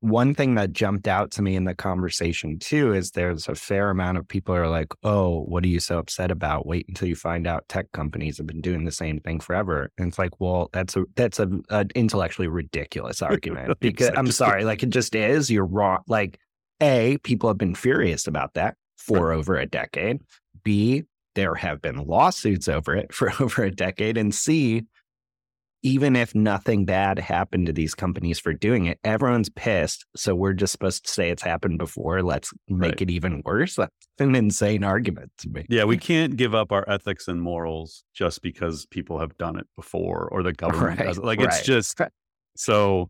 [0.00, 3.90] One thing that jumped out to me in the conversation too is there's a fair
[3.90, 6.66] amount of people are like, "Oh, what are you so upset about?
[6.66, 10.08] Wait until you find out tech companies have been doing the same thing forever." And
[10.08, 14.82] it's like, well, that's a that's a an intellectually ridiculous argument because I'm sorry, like
[14.82, 15.50] it just is.
[15.50, 16.02] You're wrong.
[16.06, 16.38] Like
[16.80, 19.36] a, people have been furious about that for right.
[19.36, 20.20] over a decade.
[20.62, 21.04] B,
[21.34, 24.16] there have been lawsuits over it for over a decade.
[24.16, 24.84] And C,
[25.86, 30.04] even if nothing bad happened to these companies for doing it, everyone's pissed.
[30.16, 32.24] So we're just supposed to say it's happened before.
[32.24, 33.02] Let's make right.
[33.02, 33.76] it even worse.
[33.76, 35.64] That's an insane argument to me.
[35.68, 39.68] Yeah, we can't give up our ethics and morals just because people have done it
[39.76, 41.06] before or the government right.
[41.06, 41.24] does it.
[41.24, 41.46] Like right.
[41.46, 41.96] it's just
[42.56, 43.08] so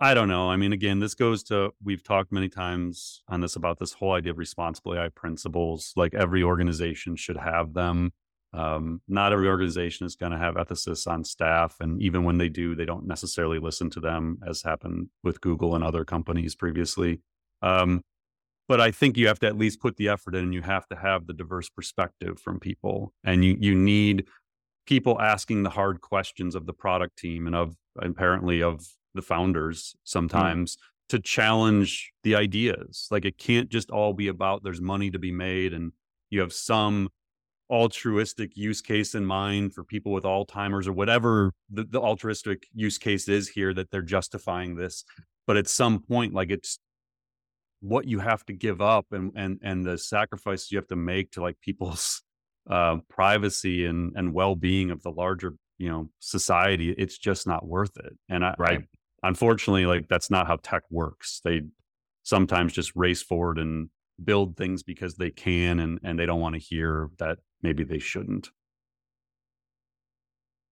[0.00, 0.50] I don't know.
[0.50, 4.14] I mean, again, this goes to we've talked many times on this about this whole
[4.14, 5.92] idea of responsible AI principles.
[5.94, 8.10] Like every organization should have them.
[8.52, 11.76] Um, not every organization is going to have ethicists on staff.
[11.80, 15.74] And even when they do, they don't necessarily listen to them, as happened with Google
[15.74, 17.20] and other companies previously.
[17.60, 18.02] Um,
[18.68, 20.86] but I think you have to at least put the effort in and you have
[20.88, 23.12] to have the diverse perspective from people.
[23.24, 24.26] And you, you need
[24.86, 29.94] people asking the hard questions of the product team and of apparently of the founders
[29.94, 29.98] hmm.
[30.04, 30.78] sometimes mm.
[31.10, 33.08] to challenge the ideas.
[33.10, 35.92] Like it can't just all be about there's money to be made and
[36.30, 37.08] you have some
[37.70, 42.98] altruistic use case in mind for people with Alzheimer's or whatever the, the altruistic use
[42.98, 45.04] case is here that they're justifying this.
[45.46, 46.78] But at some point, like it's
[47.80, 51.32] what you have to give up and and and the sacrifices you have to make
[51.32, 52.22] to like people's
[52.70, 57.96] uh, privacy and and well-being of the larger you know society it's just not worth
[57.96, 58.80] it and I, right.
[59.22, 61.62] I unfortunately like that's not how tech works they
[62.24, 63.88] sometimes just race forward and
[64.22, 67.98] build things because they can and and they don't want to hear that maybe they
[67.98, 68.50] shouldn't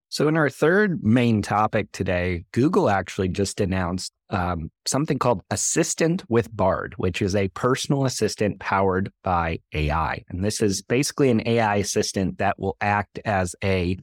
[0.09, 6.25] so, in our third main topic today, Google actually just announced um, something called Assistant
[6.31, 10.25] with Bard, which is a personal assistant powered by AI.
[10.29, 13.99] And this is basically an AI assistant that will act as a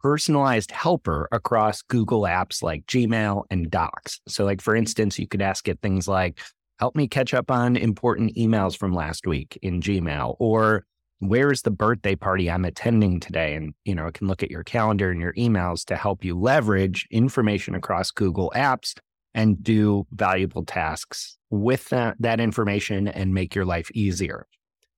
[0.00, 4.20] personalized helper across Google apps like Gmail and Docs.
[4.28, 6.40] So, like for instance, you could ask it things like,
[6.78, 10.86] help me catch up on important emails from last week in Gmail, or
[11.20, 13.54] where is the birthday party I'm attending today?
[13.54, 16.38] And, you know, it can look at your calendar and your emails to help you
[16.38, 18.94] leverage information across Google Apps
[19.34, 24.46] and do valuable tasks with that, that information and make your life easier.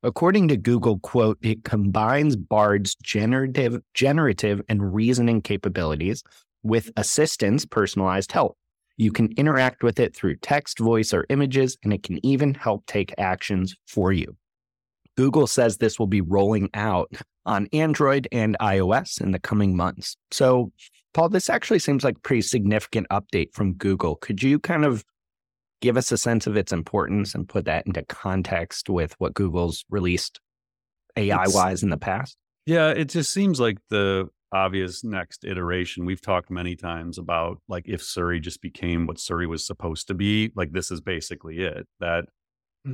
[0.05, 6.23] According to Google, quote, it combines Bard's generative, generative and reasoning capabilities
[6.63, 8.57] with Assistant's personalized help.
[8.97, 12.87] You can interact with it through text, voice, or images, and it can even help
[12.87, 14.37] take actions for you.
[15.17, 17.13] Google says this will be rolling out
[17.45, 20.17] on Android and iOS in the coming months.
[20.31, 20.73] So,
[21.13, 24.17] Paul, this actually seems like a pretty significant update from Google.
[24.17, 25.05] Could you kind of
[25.81, 29.85] give us a sense of its importance and put that into context with what Google's
[29.91, 30.41] released
[31.17, 32.37] AI wise in the past?
[32.65, 36.05] Yeah, it just seems like the obvious next iteration.
[36.05, 40.15] We've talked many times about like if Siri just became what Siri was supposed to
[40.15, 41.87] be, like this is basically it.
[42.01, 42.27] That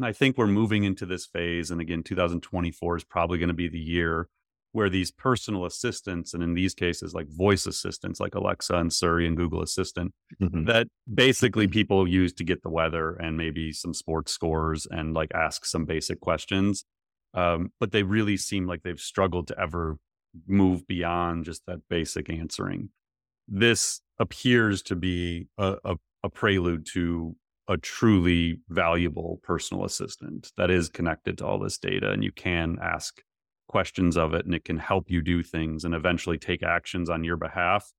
[0.02, 1.70] I think we're moving into this phase.
[1.70, 4.28] And again, 2024 is probably going to be the year
[4.72, 9.26] where these personal assistants, and in these cases, like voice assistants like Alexa and Siri
[9.26, 10.64] and Google Assistant, mm-hmm.
[10.64, 15.30] that basically people use to get the weather and maybe some sports scores and like
[15.34, 16.84] ask some basic questions.
[17.34, 19.98] Um, but they really seem like they've struggled to ever
[20.46, 22.90] move beyond just that basic answering.
[23.46, 27.36] This appears to be a, a, a prelude to
[27.68, 32.78] a truly valuable personal assistant that is connected to all this data and you can
[32.82, 33.22] ask
[33.68, 37.22] questions of it and it can help you do things and eventually take actions on
[37.22, 37.92] your behalf.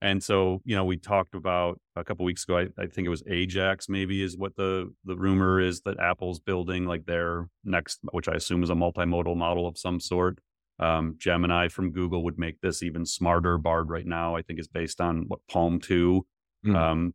[0.00, 3.08] And so you know we talked about a couple weeks ago I, I, think it
[3.08, 8.00] was ajax maybe is what the the rumor is that apple's building like their next
[8.12, 10.38] which i assume is a multimodal model of some sort.
[10.78, 13.56] Um, gemini from google would make this even smarter.
[13.56, 16.26] Bard right now i think is based on what palm 2
[16.66, 16.76] mm.
[16.76, 17.14] um,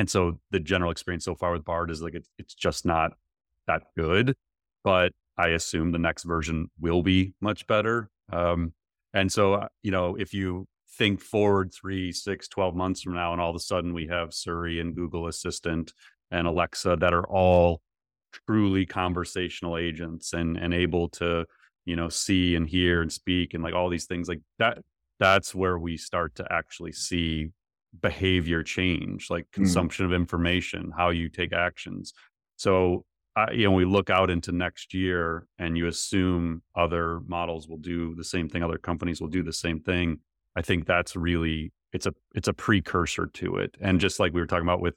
[0.00, 3.12] and so the general experience so far with Bard is like it's it's just not
[3.66, 4.34] that good.
[4.82, 8.08] But I assume the next version will be much better.
[8.32, 8.72] Um,
[9.12, 13.32] and so, uh, you know, if you think forward three, six, 12 months from now,
[13.32, 15.92] and all of a sudden we have Siri and Google Assistant
[16.30, 17.82] and Alexa that are all
[18.46, 21.44] truly conversational agents and and able to,
[21.84, 24.78] you know, see and hear and speak and like all these things like that,
[25.18, 27.50] that's where we start to actually see
[28.00, 29.52] behavior change, like mm.
[29.52, 30.08] consumption mm.
[30.08, 32.12] of information, how you take actions.
[32.56, 33.04] So,
[33.36, 37.78] uh, you know, we look out into next year and you assume other models will
[37.78, 40.18] do the same thing, other companies will do the same thing.
[40.56, 43.76] I think that's really it's a it's a precursor to it.
[43.80, 44.94] And just like we were talking about with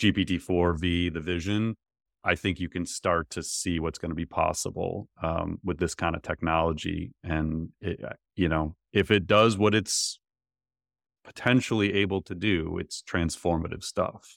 [0.00, 1.76] GPT-4V, the vision,
[2.24, 5.94] I think you can start to see what's going to be possible um, with this
[5.94, 7.12] kind of technology.
[7.22, 8.00] And it,
[8.34, 10.18] you know, if it does what it's
[11.24, 14.36] potentially able to do, it's transformative stuff.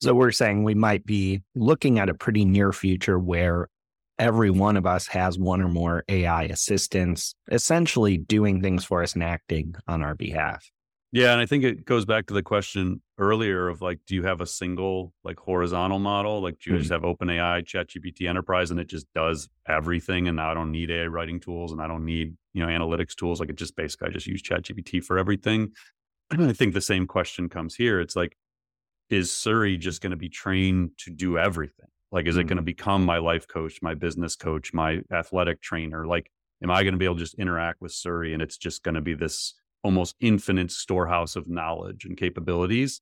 [0.00, 3.68] So we're saying we might be looking at a pretty near future where
[4.18, 9.14] every one of us has one or more AI assistants essentially doing things for us
[9.14, 10.70] and acting on our behalf.
[11.14, 14.24] Yeah, and I think it goes back to the question earlier of like, do you
[14.24, 16.42] have a single like horizontal model?
[16.42, 16.80] Like, do you mm-hmm.
[16.80, 20.26] just have OpenAI, ChatGPT Enterprise, and it just does everything?
[20.26, 23.14] And now I don't need AI writing tools, and I don't need you know analytics
[23.14, 23.38] tools.
[23.38, 25.70] Like, it just basically I just use ChatGPT for everything.
[26.30, 28.00] And I think the same question comes here.
[28.00, 28.36] It's like,
[29.10, 31.86] is Siri just going to be trained to do everything?
[32.10, 32.40] Like, is mm-hmm.
[32.40, 36.06] it going to become my life coach, my business coach, my athletic trainer?
[36.06, 36.30] Like,
[36.62, 38.96] am I going to be able to just interact with Siri and it's just going
[38.96, 39.54] to be this
[39.84, 43.00] almost infinite storehouse of knowledge and capabilities?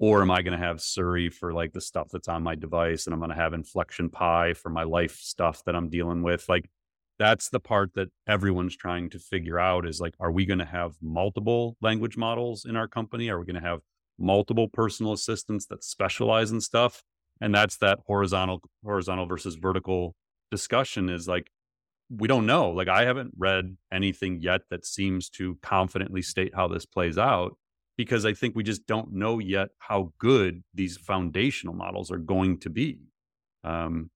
[0.00, 3.06] Or am I going to have Siri for like the stuff that's on my device
[3.06, 6.46] and I'm going to have Inflection Pi for my life stuff that I'm dealing with?
[6.48, 6.68] Like
[7.18, 10.64] that's the part that everyone's trying to figure out is like, are we going to
[10.64, 13.30] have multiple language models in our company?
[13.30, 13.80] Are we going to have
[14.18, 17.04] multiple personal assistants that specialize in stuff?
[17.40, 20.16] And that's that horizontal, horizontal versus vertical
[20.50, 21.50] discussion is like,
[22.10, 22.70] we don't know.
[22.70, 27.56] Like I haven't read anything yet that seems to confidently state how this plays out
[27.96, 32.58] because I think we just don't know yet how good these foundational models are going
[32.60, 32.98] to be.
[33.62, 34.10] Um,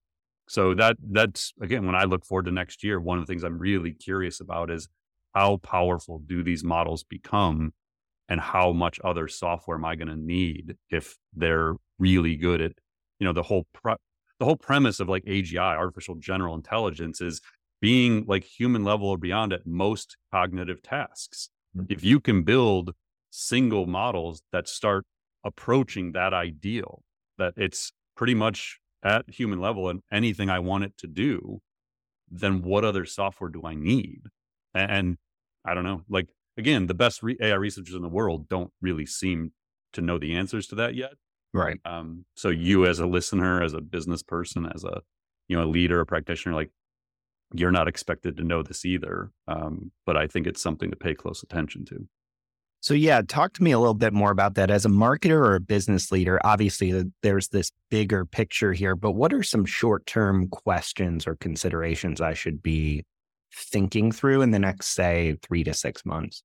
[0.49, 3.45] so that that's again when I look forward to next year, one of the things
[3.45, 4.89] I'm really curious about is
[5.35, 7.73] how powerful do these models become,
[8.29, 12.73] and how much other software am I going to need if they're really good at
[13.19, 13.97] you know the whole pre-
[14.39, 17.41] the whole premise of like AGI, artificial general intelligence, is
[17.81, 21.51] being like human level or beyond at most cognitive tasks.
[21.77, 21.93] Mm-hmm.
[21.93, 22.95] If you can build
[23.31, 25.05] single models that start
[25.45, 27.03] approaching that ideal,
[27.39, 31.61] that it's pretty much at human level and anything I want it to do,
[32.31, 34.23] then what other software do I need?
[34.75, 35.17] And, and
[35.65, 36.03] I don't know.
[36.09, 39.53] Like again, the best re- AI researchers in the world don't really seem
[39.93, 41.13] to know the answers to that yet.
[41.55, 41.79] Right.
[41.85, 45.01] Um, so you as a listener, as a business person, as a
[45.47, 46.71] you know a leader, a practitioner, like
[47.55, 49.31] you're not expected to know this either.
[49.47, 52.07] Um, but I think it's something to pay close attention to.
[52.81, 54.71] So, yeah, talk to me a little bit more about that.
[54.71, 59.33] As a marketer or a business leader, obviously there's this bigger picture here, but what
[59.33, 63.05] are some short term questions or considerations I should be
[63.53, 66.45] thinking through in the next, say, three to six months?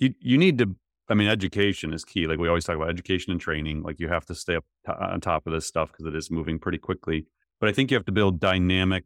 [0.00, 0.74] You, you need to,
[1.08, 2.26] I mean, education is key.
[2.26, 3.82] Like we always talk about education and training.
[3.82, 6.28] Like you have to stay up t- on top of this stuff because it is
[6.28, 7.26] moving pretty quickly.
[7.60, 9.04] But I think you have to build dynamic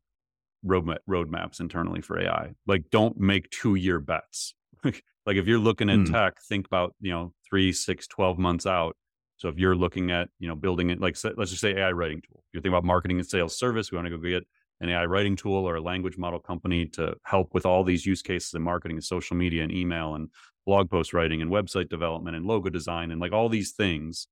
[0.67, 2.53] roadmap, roadmaps internally for AI.
[2.67, 4.55] Like don't make two year bets.
[4.85, 6.11] like if you're looking at mm.
[6.11, 8.97] tech, think about, you know, three, six, 12 months out.
[9.37, 12.23] So if you're looking at, you know, building it, like let's just say AI writing
[12.23, 13.91] tool, you're thinking about marketing and sales service.
[13.91, 14.45] We want to go get
[14.81, 18.23] an AI writing tool or a language model company to help with all these use
[18.23, 20.29] cases in marketing and social media and email and
[20.67, 24.29] blog post writing and website development and logo design and like all these things.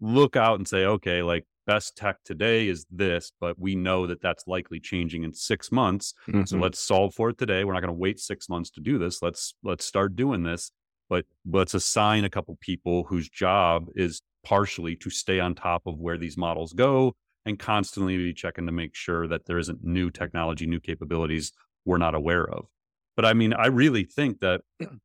[0.00, 4.22] Look out and say, okay, like best tech today is this, but we know that
[4.22, 6.14] that's likely changing in six months.
[6.28, 6.44] Mm-hmm.
[6.44, 7.64] So let's solve for it today.
[7.64, 9.22] We're not going to wait six months to do this.
[9.22, 10.70] Let's let's start doing this.
[11.08, 15.98] But let's assign a couple people whose job is partially to stay on top of
[15.98, 17.14] where these models go
[17.44, 21.52] and constantly be checking to make sure that there isn't new technology, new capabilities
[21.84, 22.66] we're not aware of.
[23.14, 24.62] But I mean, I really think that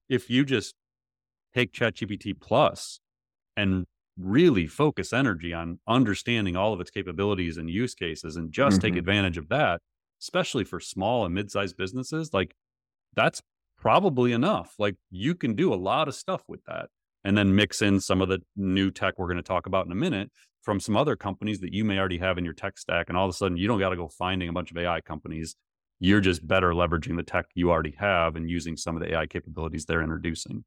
[0.10, 0.74] if you just
[1.54, 3.00] take ChatGPT Plus
[3.56, 3.86] and
[4.18, 8.88] really focus energy on understanding all of its capabilities and use cases and just mm-hmm.
[8.90, 9.82] take advantage of that,
[10.22, 12.56] especially for small and mid-sized businesses, like
[13.16, 13.42] that's
[13.78, 14.76] probably enough.
[14.78, 16.88] Like you can do a lot of stuff with that
[17.24, 19.92] and then mix in some of the new tech we're going to talk about in
[19.92, 20.30] a minute
[20.62, 23.10] from some other companies that you may already have in your tech stack.
[23.10, 25.02] And all of a sudden, you don't got to go finding a bunch of AI
[25.02, 25.56] companies.
[26.00, 29.28] You're just better leveraging the tech you already have and using some of the AI
[29.28, 30.64] capabilities they're introducing.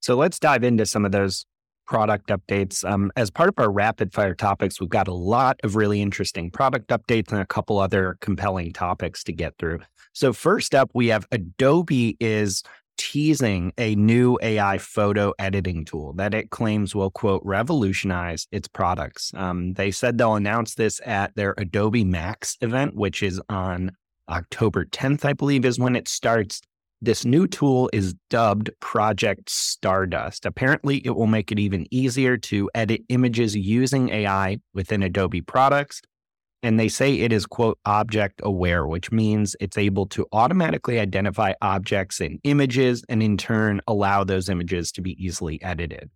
[0.00, 1.46] So let's dive into some of those
[1.92, 2.90] product updates.
[2.90, 6.50] Um, as part of our rapid fire topics, we've got a lot of really interesting
[6.50, 9.80] product updates and a couple other compelling topics to get through.
[10.14, 12.62] So, first up, we have Adobe is
[12.96, 19.30] teasing a new AI photo editing tool that it claims will, quote, revolutionize its products.
[19.34, 23.90] Um, they said they'll announce this at their Adobe Max event, which is on
[24.30, 26.62] October 10th, I believe, is when it starts.
[27.04, 30.46] This new tool is dubbed Project Stardust.
[30.46, 36.00] Apparently, it will make it even easier to edit images using AI within Adobe products.
[36.62, 41.54] And they say it is, quote, object aware, which means it's able to automatically identify
[41.60, 46.08] objects in images and in turn allow those images to be easily edited.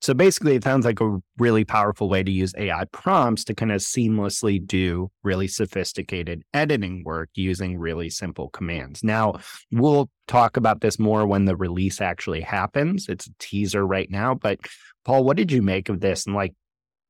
[0.00, 3.70] So basically, it sounds like a really powerful way to use AI prompts to kind
[3.70, 9.04] of seamlessly do really sophisticated editing work using really simple commands.
[9.04, 9.40] Now,
[9.70, 13.08] we'll talk about this more when the release actually happens.
[13.08, 14.58] It's a teaser right now, but
[15.04, 16.26] Paul, what did you make of this?
[16.26, 16.54] And like,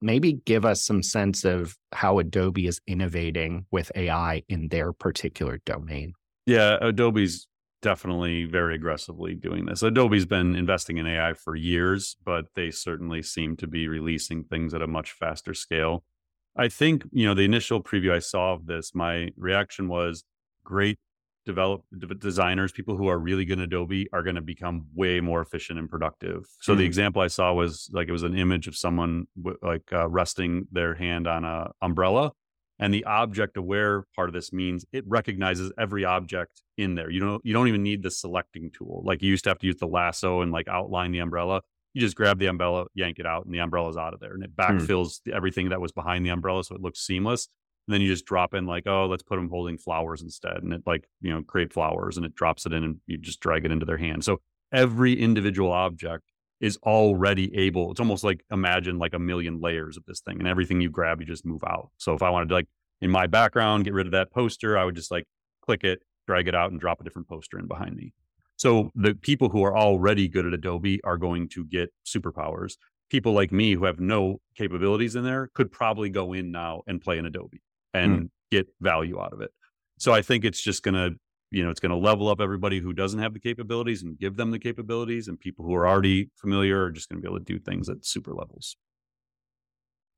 [0.00, 5.60] maybe give us some sense of how Adobe is innovating with AI in their particular
[5.66, 6.14] domain.
[6.46, 7.46] Yeah, Adobe's
[7.82, 9.82] definitely very aggressively doing this.
[9.82, 14.74] Adobe's been investing in AI for years, but they certainly seem to be releasing things
[14.74, 16.04] at a much faster scale.
[16.56, 20.24] I think, you know, the initial preview I saw of this, my reaction was
[20.64, 20.98] great
[21.46, 21.82] develop
[22.18, 25.78] designers, people who are really good in Adobe are going to become way more efficient
[25.78, 26.46] and productive.
[26.60, 26.80] So mm-hmm.
[26.80, 30.08] the example I saw was like it was an image of someone w- like uh,
[30.08, 32.32] resting their hand on a umbrella
[32.80, 37.10] And the object aware part of this means it recognizes every object in there.
[37.10, 39.02] You don't you don't even need the selecting tool.
[39.04, 41.60] Like you used to have to use the lasso and like outline the umbrella.
[41.92, 44.42] You just grab the umbrella, yank it out, and the umbrella's out of there, and
[44.42, 44.62] it hmm.
[44.62, 45.34] backfills hmm.
[45.34, 47.48] everything that was behind the umbrella, so it looks seamless.
[47.86, 50.72] And then you just drop in like, oh, let's put them holding flowers instead, and
[50.72, 53.66] it like you know create flowers, and it drops it in, and you just drag
[53.66, 54.24] it into their hand.
[54.24, 54.40] So
[54.72, 56.29] every individual object
[56.60, 57.90] is already able.
[57.90, 61.20] It's almost like imagine like a million layers of this thing, and everything you grab,
[61.20, 61.90] you just move out.
[61.98, 62.68] So if I wanted to like
[63.00, 65.24] in my background get rid of that poster, I would just like
[65.64, 68.12] click it, drag it out, and drop a different poster in behind me.
[68.56, 72.74] So the people who are already good at Adobe are going to get superpowers.
[73.08, 77.00] People like me who have no capabilities in there could probably go in now and
[77.00, 77.62] play in Adobe
[77.94, 78.30] and mm.
[78.50, 79.50] get value out of it.
[79.98, 81.16] So I think it's just going to
[81.50, 84.36] you know it's going to level up everybody who doesn't have the capabilities and give
[84.36, 87.38] them the capabilities and people who are already familiar are just going to be able
[87.38, 88.76] to do things at super levels.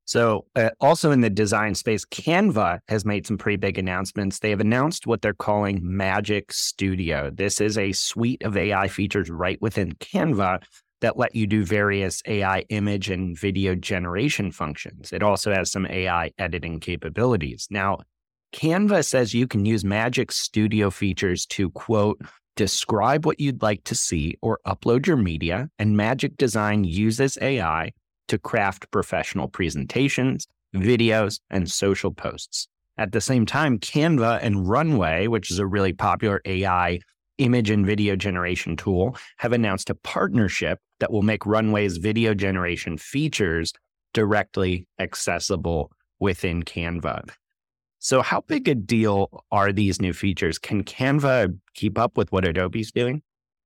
[0.05, 4.39] So uh, also in the design space canva has made some pretty big announcements.
[4.39, 7.31] They have announced what they're calling magic studio.
[7.33, 10.63] This is a suite of ai features right within canva
[10.99, 15.13] that let you do various ai image and video generation functions.
[15.13, 17.67] It also has some ai editing capabilities.
[17.69, 17.99] Now
[18.53, 22.21] Canva says you can use Magic Studio features to quote,
[22.55, 27.91] describe what you'd like to see or upload your media, and Magic Design uses AI
[28.27, 32.67] to craft professional presentations, videos, and social posts.
[32.97, 36.99] At the same time, Canva and Runway, which is a really popular AI
[37.39, 42.97] image and video generation tool, have announced a partnership that will make Runway's video generation
[42.99, 43.73] features
[44.13, 47.31] directly accessible within Canva.
[48.03, 50.59] So, how big a deal are these new features?
[50.59, 53.21] Can Canva keep up with what Adobe's doing?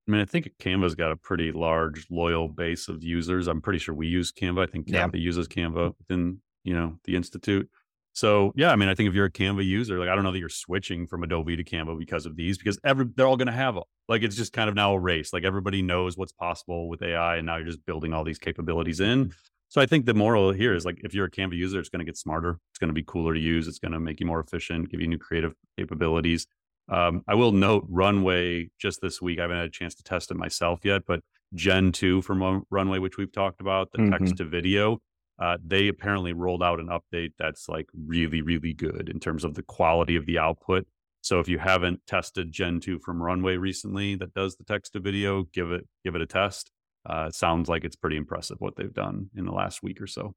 [0.07, 3.47] I mean, I think Canva's got a pretty large, loyal base of users.
[3.47, 4.61] I'm pretty sure we use Canva.
[4.61, 5.23] I think Kathy yeah.
[5.23, 7.67] uses Canva within, you know, the institute.
[8.13, 10.31] So yeah, I mean, I think if you're a Canva user, like I don't know
[10.31, 13.47] that you're switching from Adobe to Canva because of these, because every they're all going
[13.47, 13.85] to have them.
[14.07, 15.33] Like it's just kind of now a race.
[15.33, 18.99] Like everybody knows what's possible with AI, and now you're just building all these capabilities
[18.99, 19.33] in.
[19.69, 21.99] So I think the moral here is like if you're a Canva user, it's going
[21.99, 22.59] to get smarter.
[22.71, 23.67] It's going to be cooler to use.
[23.67, 26.47] It's going to make you more efficient, give you new creative capabilities.
[26.89, 29.39] Um, I will note Runway just this week.
[29.39, 31.19] I haven't had a chance to test it myself yet, but
[31.53, 34.11] Gen 2 from Runway, which we've talked about, the mm-hmm.
[34.11, 35.01] text to video,
[35.39, 39.53] uh, they apparently rolled out an update that's like really, really good in terms of
[39.53, 40.87] the quality of the output.
[41.21, 45.01] So if you haven't tested Gen 2 from Runway recently that does the text to
[45.01, 46.71] video, give it give it a test
[47.07, 50.35] uh, sounds like it's pretty impressive what they've done in the last week or so.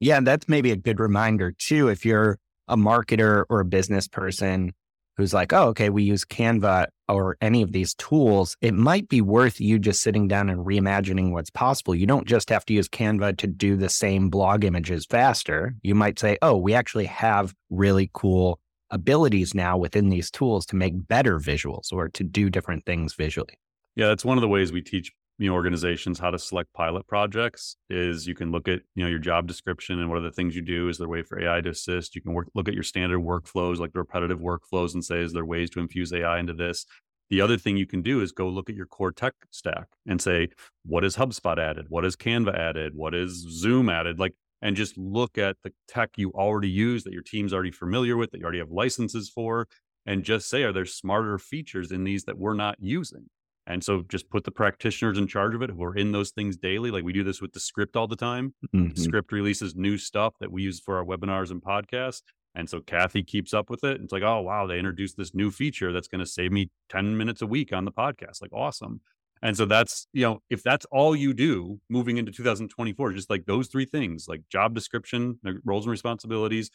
[0.00, 1.88] Yeah, that's maybe a good reminder too.
[1.88, 4.72] If you're a marketer or a business person
[5.16, 9.20] who's like, oh, okay, we use Canva or any of these tools, it might be
[9.20, 11.94] worth you just sitting down and reimagining what's possible.
[11.94, 15.74] You don't just have to use Canva to do the same blog images faster.
[15.82, 18.58] You might say, oh, we actually have really cool
[18.90, 23.58] abilities now within these tools to make better visuals or to do different things visually.
[23.96, 25.12] Yeah, that's one of the ways we teach
[25.42, 29.10] you know organizations how to select pilot projects is you can look at you know
[29.10, 31.40] your job description and what are the things you do is there a way for
[31.40, 32.14] ai to assist?
[32.14, 35.32] You can work, look at your standard workflows like the repetitive workflows and say is
[35.32, 36.86] there ways to infuse ai into this?
[37.28, 40.22] The other thing you can do is go look at your core tech stack and
[40.22, 40.48] say
[40.86, 41.86] what is hubspot added?
[41.88, 42.92] What is canva added?
[42.94, 44.20] What is zoom added?
[44.20, 48.16] Like and just look at the tech you already use that your team's already familiar
[48.16, 49.66] with that you already have licenses for
[50.06, 53.26] and just say are there smarter features in these that we're not using
[53.66, 56.56] and so just put the practitioners in charge of it who are in those things
[56.56, 56.90] daily.
[56.90, 58.54] Like we do this with Descript all the time.
[58.74, 58.94] Mm-hmm.
[58.94, 62.22] Descript releases new stuff that we use for our webinars and podcasts.
[62.54, 64.00] And so Kathy keeps up with it.
[64.02, 67.16] It's like, oh, wow, they introduced this new feature that's going to save me 10
[67.16, 68.42] minutes a week on the podcast.
[68.42, 69.00] Like, awesome.
[69.42, 73.46] And so that's, you know, if that's all you do moving into 2024, just like
[73.46, 76.70] those three things, like job description, roles and responsibilities,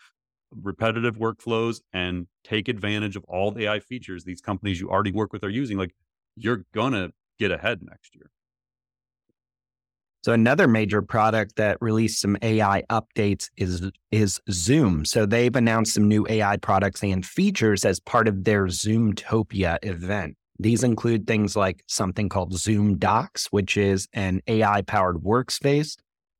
[0.51, 5.31] repetitive workflows, and take advantage of all the AI features these companies you already work
[5.31, 5.93] with are using, like
[6.37, 7.09] you're gonna
[7.39, 8.29] get ahead next year.
[10.23, 15.05] So another major product that released some AI updates is is Zoom.
[15.05, 20.35] So they've announced some new AI products and features as part of their Zoomtopia event.
[20.59, 25.95] These include things like something called Zoom Docs, which is an AI powered workspace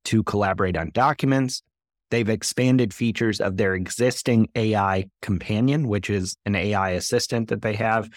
[0.06, 1.62] to collaborate on documents.
[2.10, 7.74] They've expanded features of their existing AI companion, which is an AI assistant that they
[7.74, 8.08] have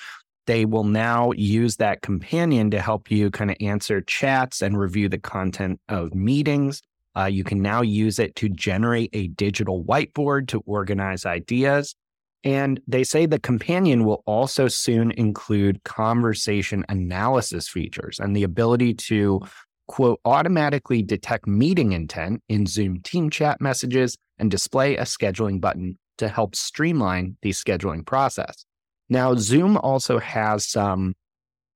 [0.51, 5.07] they will now use that companion to help you kind of answer chats and review
[5.07, 6.81] the content of meetings.
[7.17, 11.95] Uh, you can now use it to generate a digital whiteboard to organize ideas.
[12.43, 18.95] And they say the companion will also soon include conversation analysis features and the ability
[18.95, 19.39] to,
[19.87, 25.97] quote, automatically detect meeting intent in Zoom team chat messages and display a scheduling button
[26.17, 28.65] to help streamline the scheduling process.
[29.11, 31.15] Now, Zoom also has some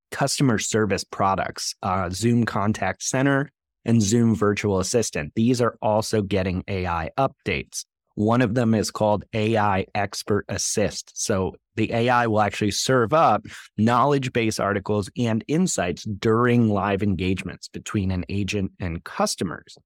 [0.09, 3.51] customer service products, uh, Zoom Contact Center
[3.83, 5.33] and Zoom Virtual Assistant.
[5.35, 7.83] These are also getting AI updates.
[8.13, 11.11] One of them is called AI Expert Assist.
[11.13, 13.45] So the AI will actually serve up
[13.77, 19.77] knowledge base articles and insights during live engagements between an agent and customers.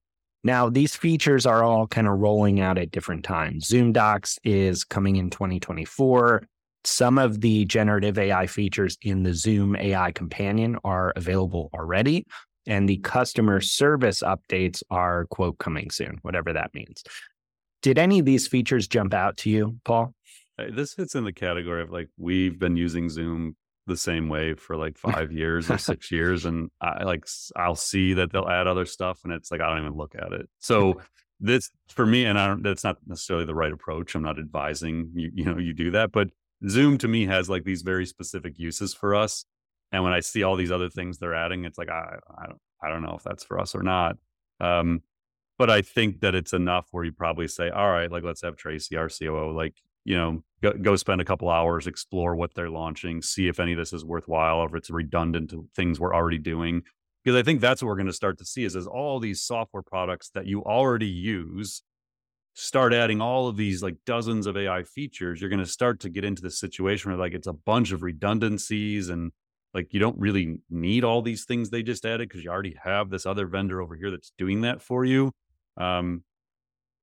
[0.44, 3.66] Now, these features are all kind of rolling out at different times.
[3.66, 6.44] Zoom Docs is coming in 2024.
[6.84, 12.24] Some of the generative AI features in the Zoom AI Companion are available already,
[12.66, 17.02] and the customer service updates are, quote, coming soon, whatever that means.
[17.82, 20.14] Did any of these features jump out to you, Paul?
[20.58, 23.56] Uh, this fits in the category of like we've been using Zoom
[23.86, 27.26] the same way for like five years or six years, and I like
[27.56, 30.32] I'll see that they'll add other stuff, and it's like I don't even look at
[30.32, 30.48] it.
[30.58, 31.00] So
[31.40, 32.62] this for me, and I don't.
[32.62, 34.14] That's not necessarily the right approach.
[34.14, 35.30] I'm not advising you.
[35.34, 36.28] You know, you do that, but
[36.68, 39.44] Zoom to me has like these very specific uses for us.
[39.92, 42.58] And when I see all these other things they're adding, it's like I I don't
[42.82, 44.16] I don't know if that's for us or not.
[44.60, 45.02] Um,
[45.58, 48.56] but I think that it's enough where you probably say, all right, like let's have
[48.56, 52.70] Tracy, our COO, like, you know, go, go spend a couple hours, explore what they're
[52.70, 56.14] launching, see if any of this is worthwhile or if it's redundant to things we're
[56.14, 56.82] already doing.
[57.22, 59.42] Because I think that's what we're going to start to see is as all these
[59.42, 61.82] software products that you already use
[62.60, 66.10] start adding all of these like dozens of AI features, you're going to start to
[66.10, 69.32] get into the situation where like it's a bunch of redundancies and
[69.72, 73.08] like you don't really need all these things they just added because you already have
[73.08, 75.32] this other vendor over here that's doing that for you.
[75.78, 76.22] Um,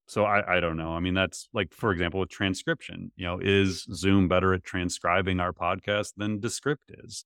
[0.05, 0.91] so I, I don't know.
[0.91, 5.39] I mean, that's like, for example, with transcription, you know, is Zoom better at transcribing
[5.39, 7.25] our podcast than Descript is?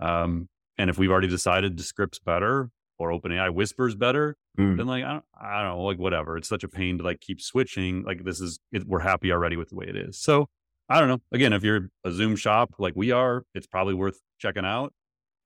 [0.00, 4.76] Um, and if we've already decided Descript's better or OpenAI Whisper's better, mm.
[4.76, 6.36] then like, I don't, I don't know, like whatever.
[6.36, 8.02] It's such a pain to like keep switching.
[8.02, 10.18] Like this is, it, we're happy already with the way it is.
[10.18, 10.48] So
[10.88, 11.20] I don't know.
[11.32, 14.92] Again, if you're a Zoom shop like we are, it's probably worth checking out.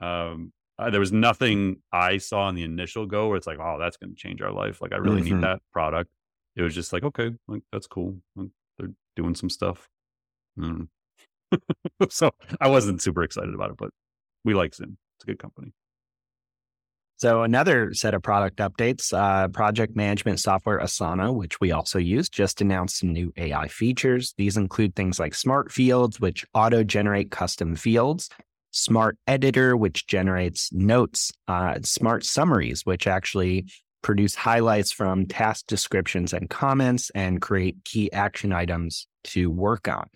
[0.01, 3.77] Um, uh, there was nothing I saw in the initial go where it's like, oh,
[3.79, 4.81] that's going to change our life.
[4.81, 5.37] Like, I really mm-hmm.
[5.37, 6.11] need that product.
[6.57, 8.17] It was just like, okay, like that's cool.
[8.37, 8.49] Like,
[8.79, 9.89] they're doing some stuff.
[10.59, 10.89] Mm.
[12.09, 13.91] so I wasn't super excited about it, but
[14.45, 14.97] we like Zoom.
[15.17, 15.73] It's a good company.
[17.23, 22.29] So another set of product updates, uh, project management software Asana, which we also use,
[22.29, 24.35] just announced some new AI features.
[24.37, 28.29] These include things like smart fields, which auto generate custom fields,
[28.73, 33.67] Smart Editor, which generates notes, uh, Smart Summaries, which actually
[34.03, 40.09] produce highlights from task descriptions and comments and create key action items to work on.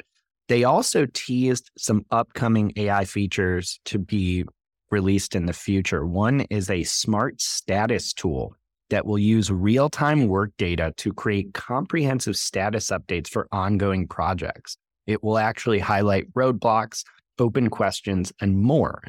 [0.49, 4.45] They also teased some upcoming AI features to be
[4.91, 6.07] released in the future.
[6.07, 8.55] One is a smart status tool
[8.91, 14.77] that will use real time work data to create comprehensive status updates for ongoing projects.
[15.07, 17.05] It will actually highlight roadblocks,
[17.39, 19.03] open questions, and more.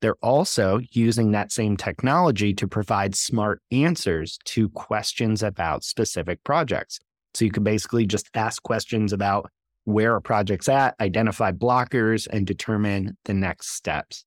[0.00, 7.00] They're also using that same technology to provide smart answers to questions about specific projects.
[7.34, 9.50] So you can basically just ask questions about
[9.84, 14.24] where a project's at, identify blockers, and determine the next steps.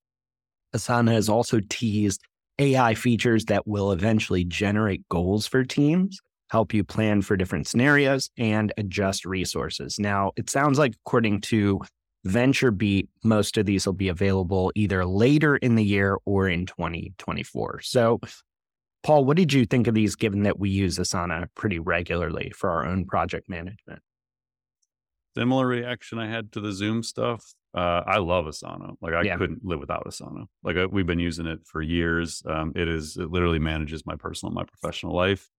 [0.76, 2.22] Asana has also teased
[2.60, 8.30] AI features that will eventually generate goals for teams, help you plan for different scenarios,
[8.38, 9.98] and adjust resources.
[10.00, 11.80] Now, it sounds like, according to
[12.28, 17.80] VentureBeat, most of these will be available either later in the year or in 2024.
[17.82, 18.20] So,
[19.04, 22.70] Paul, what did you think of these given that we use Asana pretty regularly for
[22.70, 24.02] our own project management?
[25.38, 27.54] Similar reaction I had to the Zoom stuff.
[27.74, 28.96] Uh, I love Asana.
[29.02, 29.38] Like I yeah.
[29.38, 30.46] couldn't live without Asana.
[30.64, 32.42] Like I, uh, we've been using it for years.
[32.48, 35.50] Um, it is it literally manages my personal, my professional life.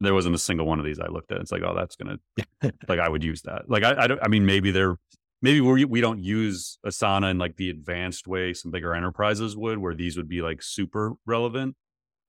[0.00, 1.40] There wasn't a single one of these I looked at.
[1.40, 2.18] It's like, oh, that's gonna
[2.88, 3.68] like I would use that.
[3.68, 4.20] Like I, I don't.
[4.22, 4.96] I mean, maybe they're
[5.42, 9.78] maybe we we don't use Asana in like the advanced way some bigger enterprises would,
[9.78, 11.76] where these would be like super relevant.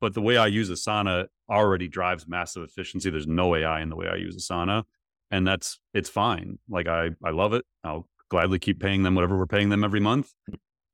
[0.01, 3.09] But the way I use Asana already drives massive efficiency.
[3.09, 4.83] There's no AI in the way I use Asana,
[5.31, 6.59] and that's it's fine.
[6.67, 7.63] Like I I love it.
[7.85, 10.33] I'll gladly keep paying them whatever we're paying them every month.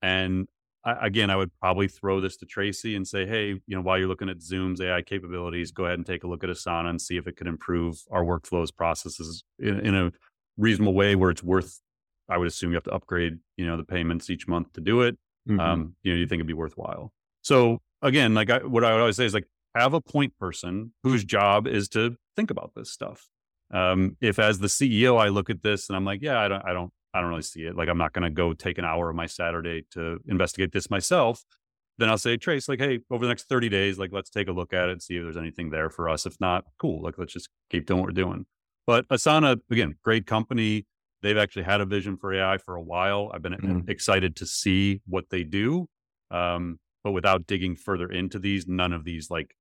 [0.01, 0.49] And
[0.83, 3.97] I, again, I would probably throw this to Tracy and say, hey, you know, while
[3.97, 7.01] you're looking at Zoom's AI capabilities, go ahead and take a look at Asana and
[7.01, 10.11] see if it can improve our workflows processes in, in a
[10.57, 11.79] reasonable way where it's worth
[12.27, 15.01] I would assume you have to upgrade, you know, the payments each month to do
[15.01, 15.17] it.
[15.49, 15.61] Mm-hmm.
[15.61, 17.13] Um, you know, you think it'd be worthwhile.
[17.41, 20.91] So again, like I, what I would always say is like have a point person
[21.03, 23.29] whose job is to think about this stuff.
[23.73, 26.65] Um, if as the CEO I look at this and I'm like, yeah, I don't,
[26.65, 27.75] I don't, I don't really see it.
[27.75, 30.89] Like I'm not going to go take an hour of my Saturday to investigate this
[30.89, 31.43] myself.
[31.97, 34.53] Then I'll say, Trace, like, hey, over the next 30 days, like, let's take a
[34.53, 36.25] look at it, see if there's anything there for us.
[36.25, 37.03] If not, cool.
[37.03, 38.45] Like, let's just keep doing what we're doing.
[38.87, 40.85] But Asana, again, great company.
[41.21, 43.29] They've actually had a vision for AI for a while.
[43.33, 43.89] I've been mm.
[43.89, 45.87] excited to see what they do.
[46.31, 49.55] Um, but without digging further into these, none of these like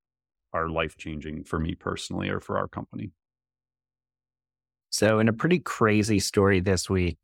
[0.53, 3.11] are life changing for me personally or for our company.
[4.91, 7.19] So, in a pretty crazy story this week,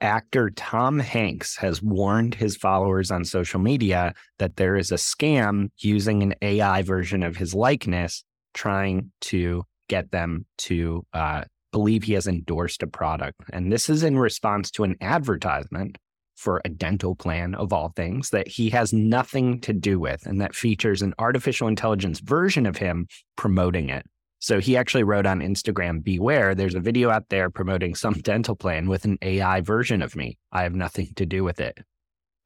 [0.00, 5.70] actor Tom Hanks has warned his followers on social media that there is a scam
[5.78, 8.24] using an AI version of his likeness
[8.54, 13.40] trying to get them to uh, believe he has endorsed a product.
[13.52, 15.98] And this is in response to an advertisement
[16.36, 20.40] for a dental plan of all things that he has nothing to do with and
[20.40, 24.06] that features an artificial intelligence version of him promoting it.
[24.40, 28.56] So he actually wrote on Instagram, beware, there's a video out there promoting some dental
[28.56, 30.38] plan with an AI version of me.
[30.50, 31.78] I have nothing to do with it.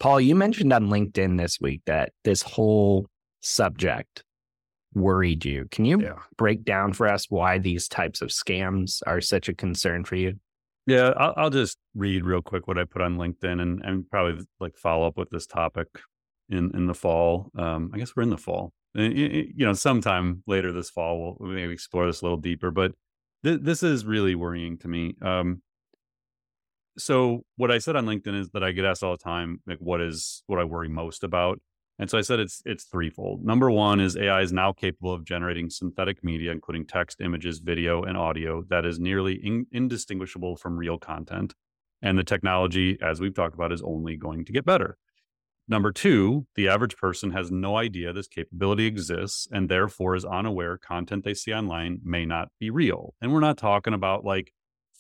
[0.01, 3.07] Paul, you mentioned on LinkedIn this week that this whole
[3.41, 4.25] subject
[4.93, 5.67] worried you.
[5.71, 6.19] Can you yeah.
[6.37, 10.35] break down for us why these types of scams are such a concern for you?
[10.87, 14.45] Yeah, I'll, I'll just read real quick what I put on LinkedIn and, and probably
[14.61, 15.89] like follow up with this topic
[16.51, 17.51] in in the fall.
[17.57, 18.73] Um, I guess we're in the fall.
[18.95, 22.71] You know, sometime later this fall, we'll maybe explore this a little deeper.
[22.71, 22.93] But
[23.45, 25.17] th- this is really worrying to me.
[25.21, 25.63] Um,
[26.97, 29.79] so what I said on LinkedIn is that I get asked all the time, like,
[29.79, 31.61] what is what I worry most about?
[31.99, 33.45] And so I said it's it's threefold.
[33.45, 38.03] Number one is AI is now capable of generating synthetic media, including text, images, video,
[38.03, 41.55] and audio, that is nearly in, indistinguishable from real content.
[42.03, 44.99] And the technology, as we've talked about, is only going to get better.
[45.67, 50.77] Number two, the average person has no idea this capability exists and therefore is unaware
[50.77, 53.15] content they see online may not be real.
[53.23, 54.53] And we're not talking about like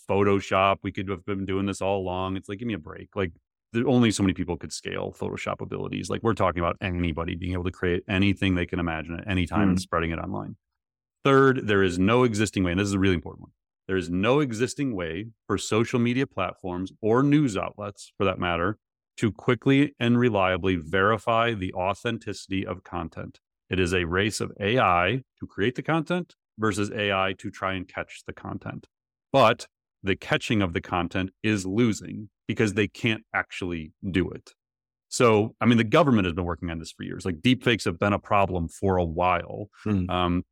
[0.08, 0.76] Photoshop.
[0.82, 2.36] We could have been doing this all along.
[2.36, 3.14] It's like, give me a break.
[3.14, 3.32] Like
[3.74, 6.08] there, only so many people could scale Photoshop abilities.
[6.08, 9.46] Like we're talking about anybody being able to create anything they can imagine at any
[9.46, 9.70] time mm.
[9.70, 10.56] and spreading it online.
[11.24, 13.52] Third, there is no existing way, and this is a really important one.
[13.86, 18.78] There is no existing way for social media platforms or news outlets, for that matter,
[19.16, 23.40] to quickly and reliably verify the authenticity of content.
[23.70, 27.88] It is a race of AI to create the content versus AI to try and
[27.88, 28.86] catch the content.
[29.32, 29.66] But
[30.02, 34.52] the catching of the content is losing because they can't actually do it.
[35.08, 37.24] So, I mean, the government has been working on this for years.
[37.24, 39.70] Like deepfakes have been a problem for a while.
[39.84, 40.10] Hmm.
[40.10, 40.42] Um,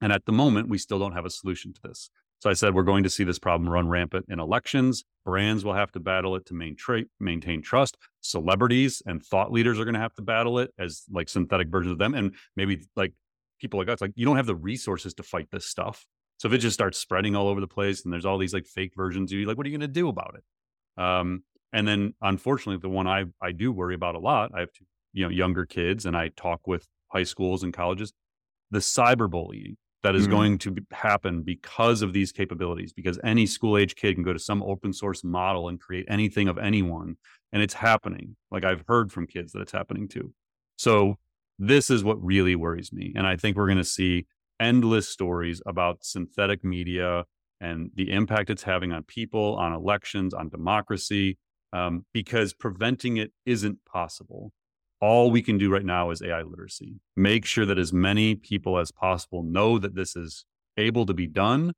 [0.00, 2.10] and at the moment, we still don't have a solution to this.
[2.42, 5.04] So I said, we're going to see this problem run rampant in elections.
[5.24, 7.96] Brands will have to battle it to main tra- maintain trust.
[8.20, 11.92] Celebrities and thought leaders are going to have to battle it as like synthetic versions
[11.92, 12.14] of them.
[12.14, 13.12] And maybe like
[13.60, 16.04] people like us, like you don't have the resources to fight this stuff.
[16.38, 18.66] So if it just starts spreading all over the place and there's all these like
[18.66, 21.00] fake versions, you like, what are you going to do about it?
[21.00, 24.72] Um, and then unfortunately, the one I, I do worry about a lot, I have
[24.72, 28.12] two, you know, younger kids and I talk with high schools and colleges,
[28.72, 30.32] the cyberbullying that is mm-hmm.
[30.32, 34.38] going to happen because of these capabilities, because any school age kid can go to
[34.38, 37.16] some open source model and create anything of anyone.
[37.52, 38.36] And it's happening.
[38.50, 40.32] Like I've heard from kids that it's happening too.
[40.76, 41.18] So
[41.58, 43.12] this is what really worries me.
[43.14, 44.26] And I think we're going to see
[44.58, 47.24] endless stories about synthetic media
[47.60, 51.38] and the impact it's having on people, on elections, on democracy,
[51.72, 54.52] um, because preventing it isn't possible.
[55.02, 57.00] All we can do right now is AI literacy.
[57.16, 60.44] Make sure that as many people as possible know that this is
[60.76, 61.72] able to be done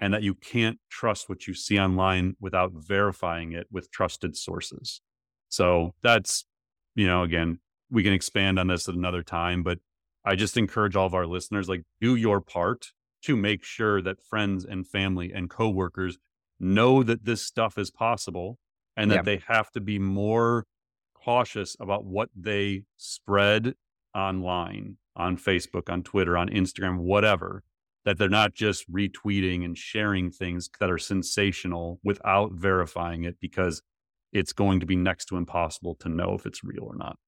[0.00, 5.02] and that you can't trust what you see online without verifying it with trusted sources.
[5.50, 6.46] So that's,
[6.94, 7.58] you know, again,
[7.90, 9.78] we can expand on this at another time, but
[10.24, 12.92] I just encourage all of our listeners like do your part
[13.24, 16.16] to make sure that friends and family and coworkers
[16.58, 18.58] know that this stuff is possible
[18.96, 19.22] and that yeah.
[19.22, 20.64] they have to be more
[21.24, 23.74] cautious about what they spread
[24.14, 27.62] online on Facebook, on Twitter, on Instagram, whatever,
[28.04, 33.82] that they're not just retweeting and sharing things that are sensational without verifying it because
[34.32, 37.18] it's going to be next to impossible to know if it's real or not.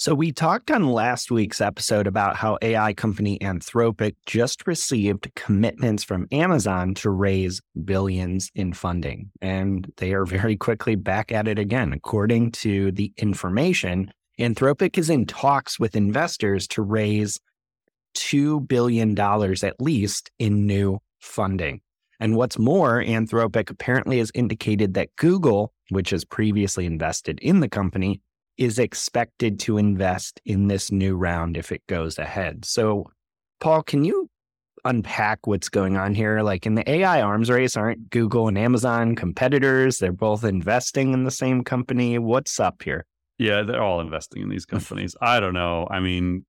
[0.00, 6.04] So, we talked on last week's episode about how AI company Anthropic just received commitments
[6.04, 9.30] from Amazon to raise billions in funding.
[9.42, 11.92] And they are very quickly back at it again.
[11.92, 17.38] According to the information, Anthropic is in talks with investors to raise
[18.14, 21.82] $2 billion at least in new funding.
[22.18, 27.68] And what's more, Anthropic apparently has indicated that Google, which has previously invested in the
[27.68, 28.22] company,
[28.60, 32.62] is expected to invest in this new round if it goes ahead.
[32.66, 33.10] So,
[33.58, 34.28] Paul, can you
[34.84, 36.42] unpack what's going on here?
[36.42, 39.98] Like in the AI arms race, aren't Google and Amazon competitors?
[39.98, 42.18] They're both investing in the same company.
[42.18, 43.06] What's up here?
[43.38, 44.72] Yeah, they're all investing in these mm.
[44.72, 45.16] companies.
[45.22, 45.88] I don't know.
[45.90, 46.44] I mean,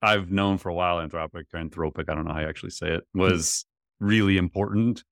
[0.00, 3.04] I've known for a while Anthropic, Anthropic, I don't know how you actually say it,
[3.16, 3.20] mm.
[3.20, 3.66] was
[3.98, 5.02] really important,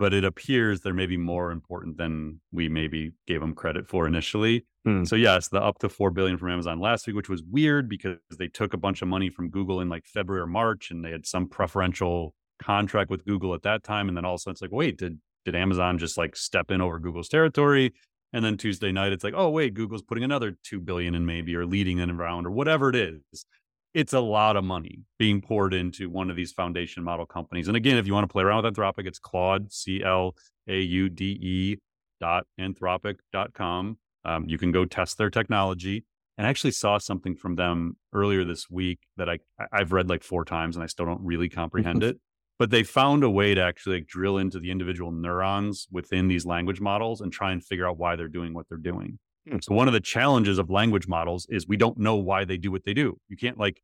[0.00, 4.64] but it appears they're maybe more important than we maybe gave them credit for initially.
[4.86, 5.04] Hmm.
[5.04, 8.16] So yes, the up to 4 billion from Amazon last week, which was weird because
[8.38, 11.10] they took a bunch of money from Google in like February or March and they
[11.10, 14.08] had some preferential contract with Google at that time.
[14.08, 16.70] And then all of a sudden it's like, wait, did did Amazon just like step
[16.70, 17.92] in over Google's territory?
[18.32, 21.54] And then Tuesday night, it's like, oh wait, Google's putting another two billion in maybe
[21.54, 23.44] or leading in around or whatever it is.
[23.92, 27.68] It's a lot of money being poured into one of these foundation model companies.
[27.68, 30.36] And again, if you want to play around with Anthropic, it's Claude, C L
[30.68, 31.76] A U D E
[32.20, 33.16] dot anthropic.
[33.34, 33.98] anthropic.com.
[34.24, 36.04] Um, you can go test their technology.
[36.38, 39.38] And I actually saw something from them earlier this week that I
[39.72, 42.18] I've read like four times and I still don't really comprehend it
[42.60, 46.44] but they found a way to actually like drill into the individual neurons within these
[46.44, 49.18] language models and try and figure out why they're doing what they're doing.
[49.48, 49.58] Hmm.
[49.62, 52.70] So one of the challenges of language models is we don't know why they do
[52.70, 53.18] what they do.
[53.28, 53.80] You can't like,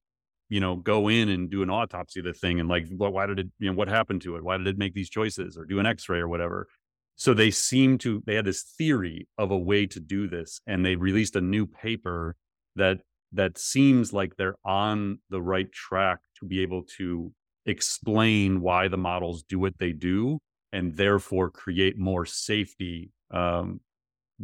[0.48, 3.26] you know, go in and do an autopsy of the thing and like, what, why
[3.26, 4.44] did it, you know, what happened to it?
[4.44, 6.68] Why did it make these choices or do an x-ray or whatever?
[7.16, 10.84] So they seem to, they had this theory of a way to do this and
[10.84, 12.36] they released a new paper
[12.76, 12.98] that,
[13.32, 17.32] that seems like they're on the right track to be able to
[17.64, 20.38] explain why the models do what they do
[20.72, 23.80] and therefore create more safety um,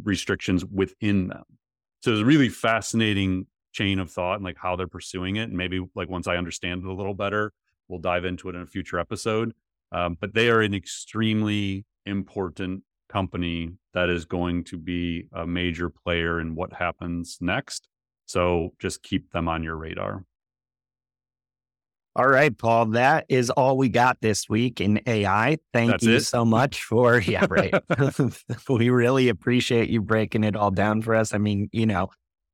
[0.01, 1.43] restrictions within them.
[2.01, 5.43] So it's a really fascinating chain of thought and like how they're pursuing it.
[5.43, 7.53] And maybe like once I understand it a little better,
[7.87, 9.53] we'll dive into it in a future episode.
[9.91, 15.89] Um, but they are an extremely important company that is going to be a major
[15.89, 17.87] player in what happens next.
[18.25, 20.25] So just keep them on your radar.
[22.15, 25.57] All right, Paul, that is all we got this week in AI.
[25.73, 26.21] Thank That's you it?
[26.21, 27.73] so much for, yeah, right.
[28.69, 31.33] we really appreciate you breaking it all down for us.
[31.33, 32.09] I mean, you know,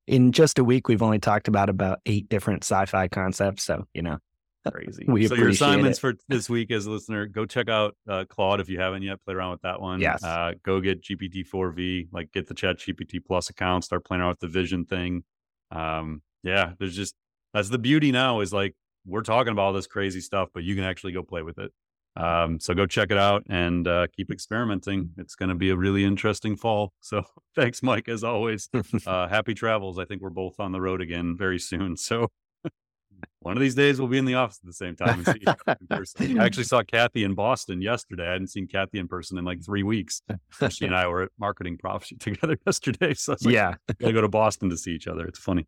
[0.06, 3.64] in just a week, we've only talked about about eight different sci fi concepts.
[3.64, 4.18] So, you know,
[4.72, 5.04] Crazy.
[5.08, 6.00] We so your assignments it.
[6.00, 9.22] for this week as a listener, go check out uh, Claude if you haven't yet.
[9.24, 10.00] Play around with that one.
[10.00, 10.22] Yes.
[10.22, 14.48] Uh, go get GPT-4V, like get the ChatGPT Plus account, start playing around with the
[14.48, 15.24] Vision thing.
[15.70, 17.14] Um, yeah, there's just
[17.54, 18.74] that's the beauty now is like
[19.06, 21.72] we're talking about all this crazy stuff, but you can actually go play with it.
[22.16, 25.10] Um, so go check it out and uh, keep experimenting.
[25.16, 26.92] It's going to be a really interesting fall.
[27.00, 27.22] So
[27.56, 28.68] thanks, Mike, as always.
[29.06, 29.98] Uh, happy travels.
[29.98, 31.96] I think we're both on the road again very soon.
[31.96, 32.28] So
[33.40, 36.24] one of these days we'll be in the office at the same time and see
[36.24, 36.38] in.
[36.38, 38.28] I actually saw Cathy in Boston yesterday.
[38.28, 40.22] I hadn't seen Cathy in person in like three weeks.
[40.68, 43.14] She and I were at marketing prophecy together yesterday.
[43.14, 43.74] So like, yeah.
[44.00, 45.26] gotta go to Boston to see each other.
[45.26, 45.66] It's funny.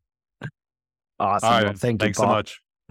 [1.19, 1.49] Awesome.
[1.49, 1.65] Right.
[1.65, 2.27] Well, thank you, Thanks Paul.
[2.27, 2.61] so much.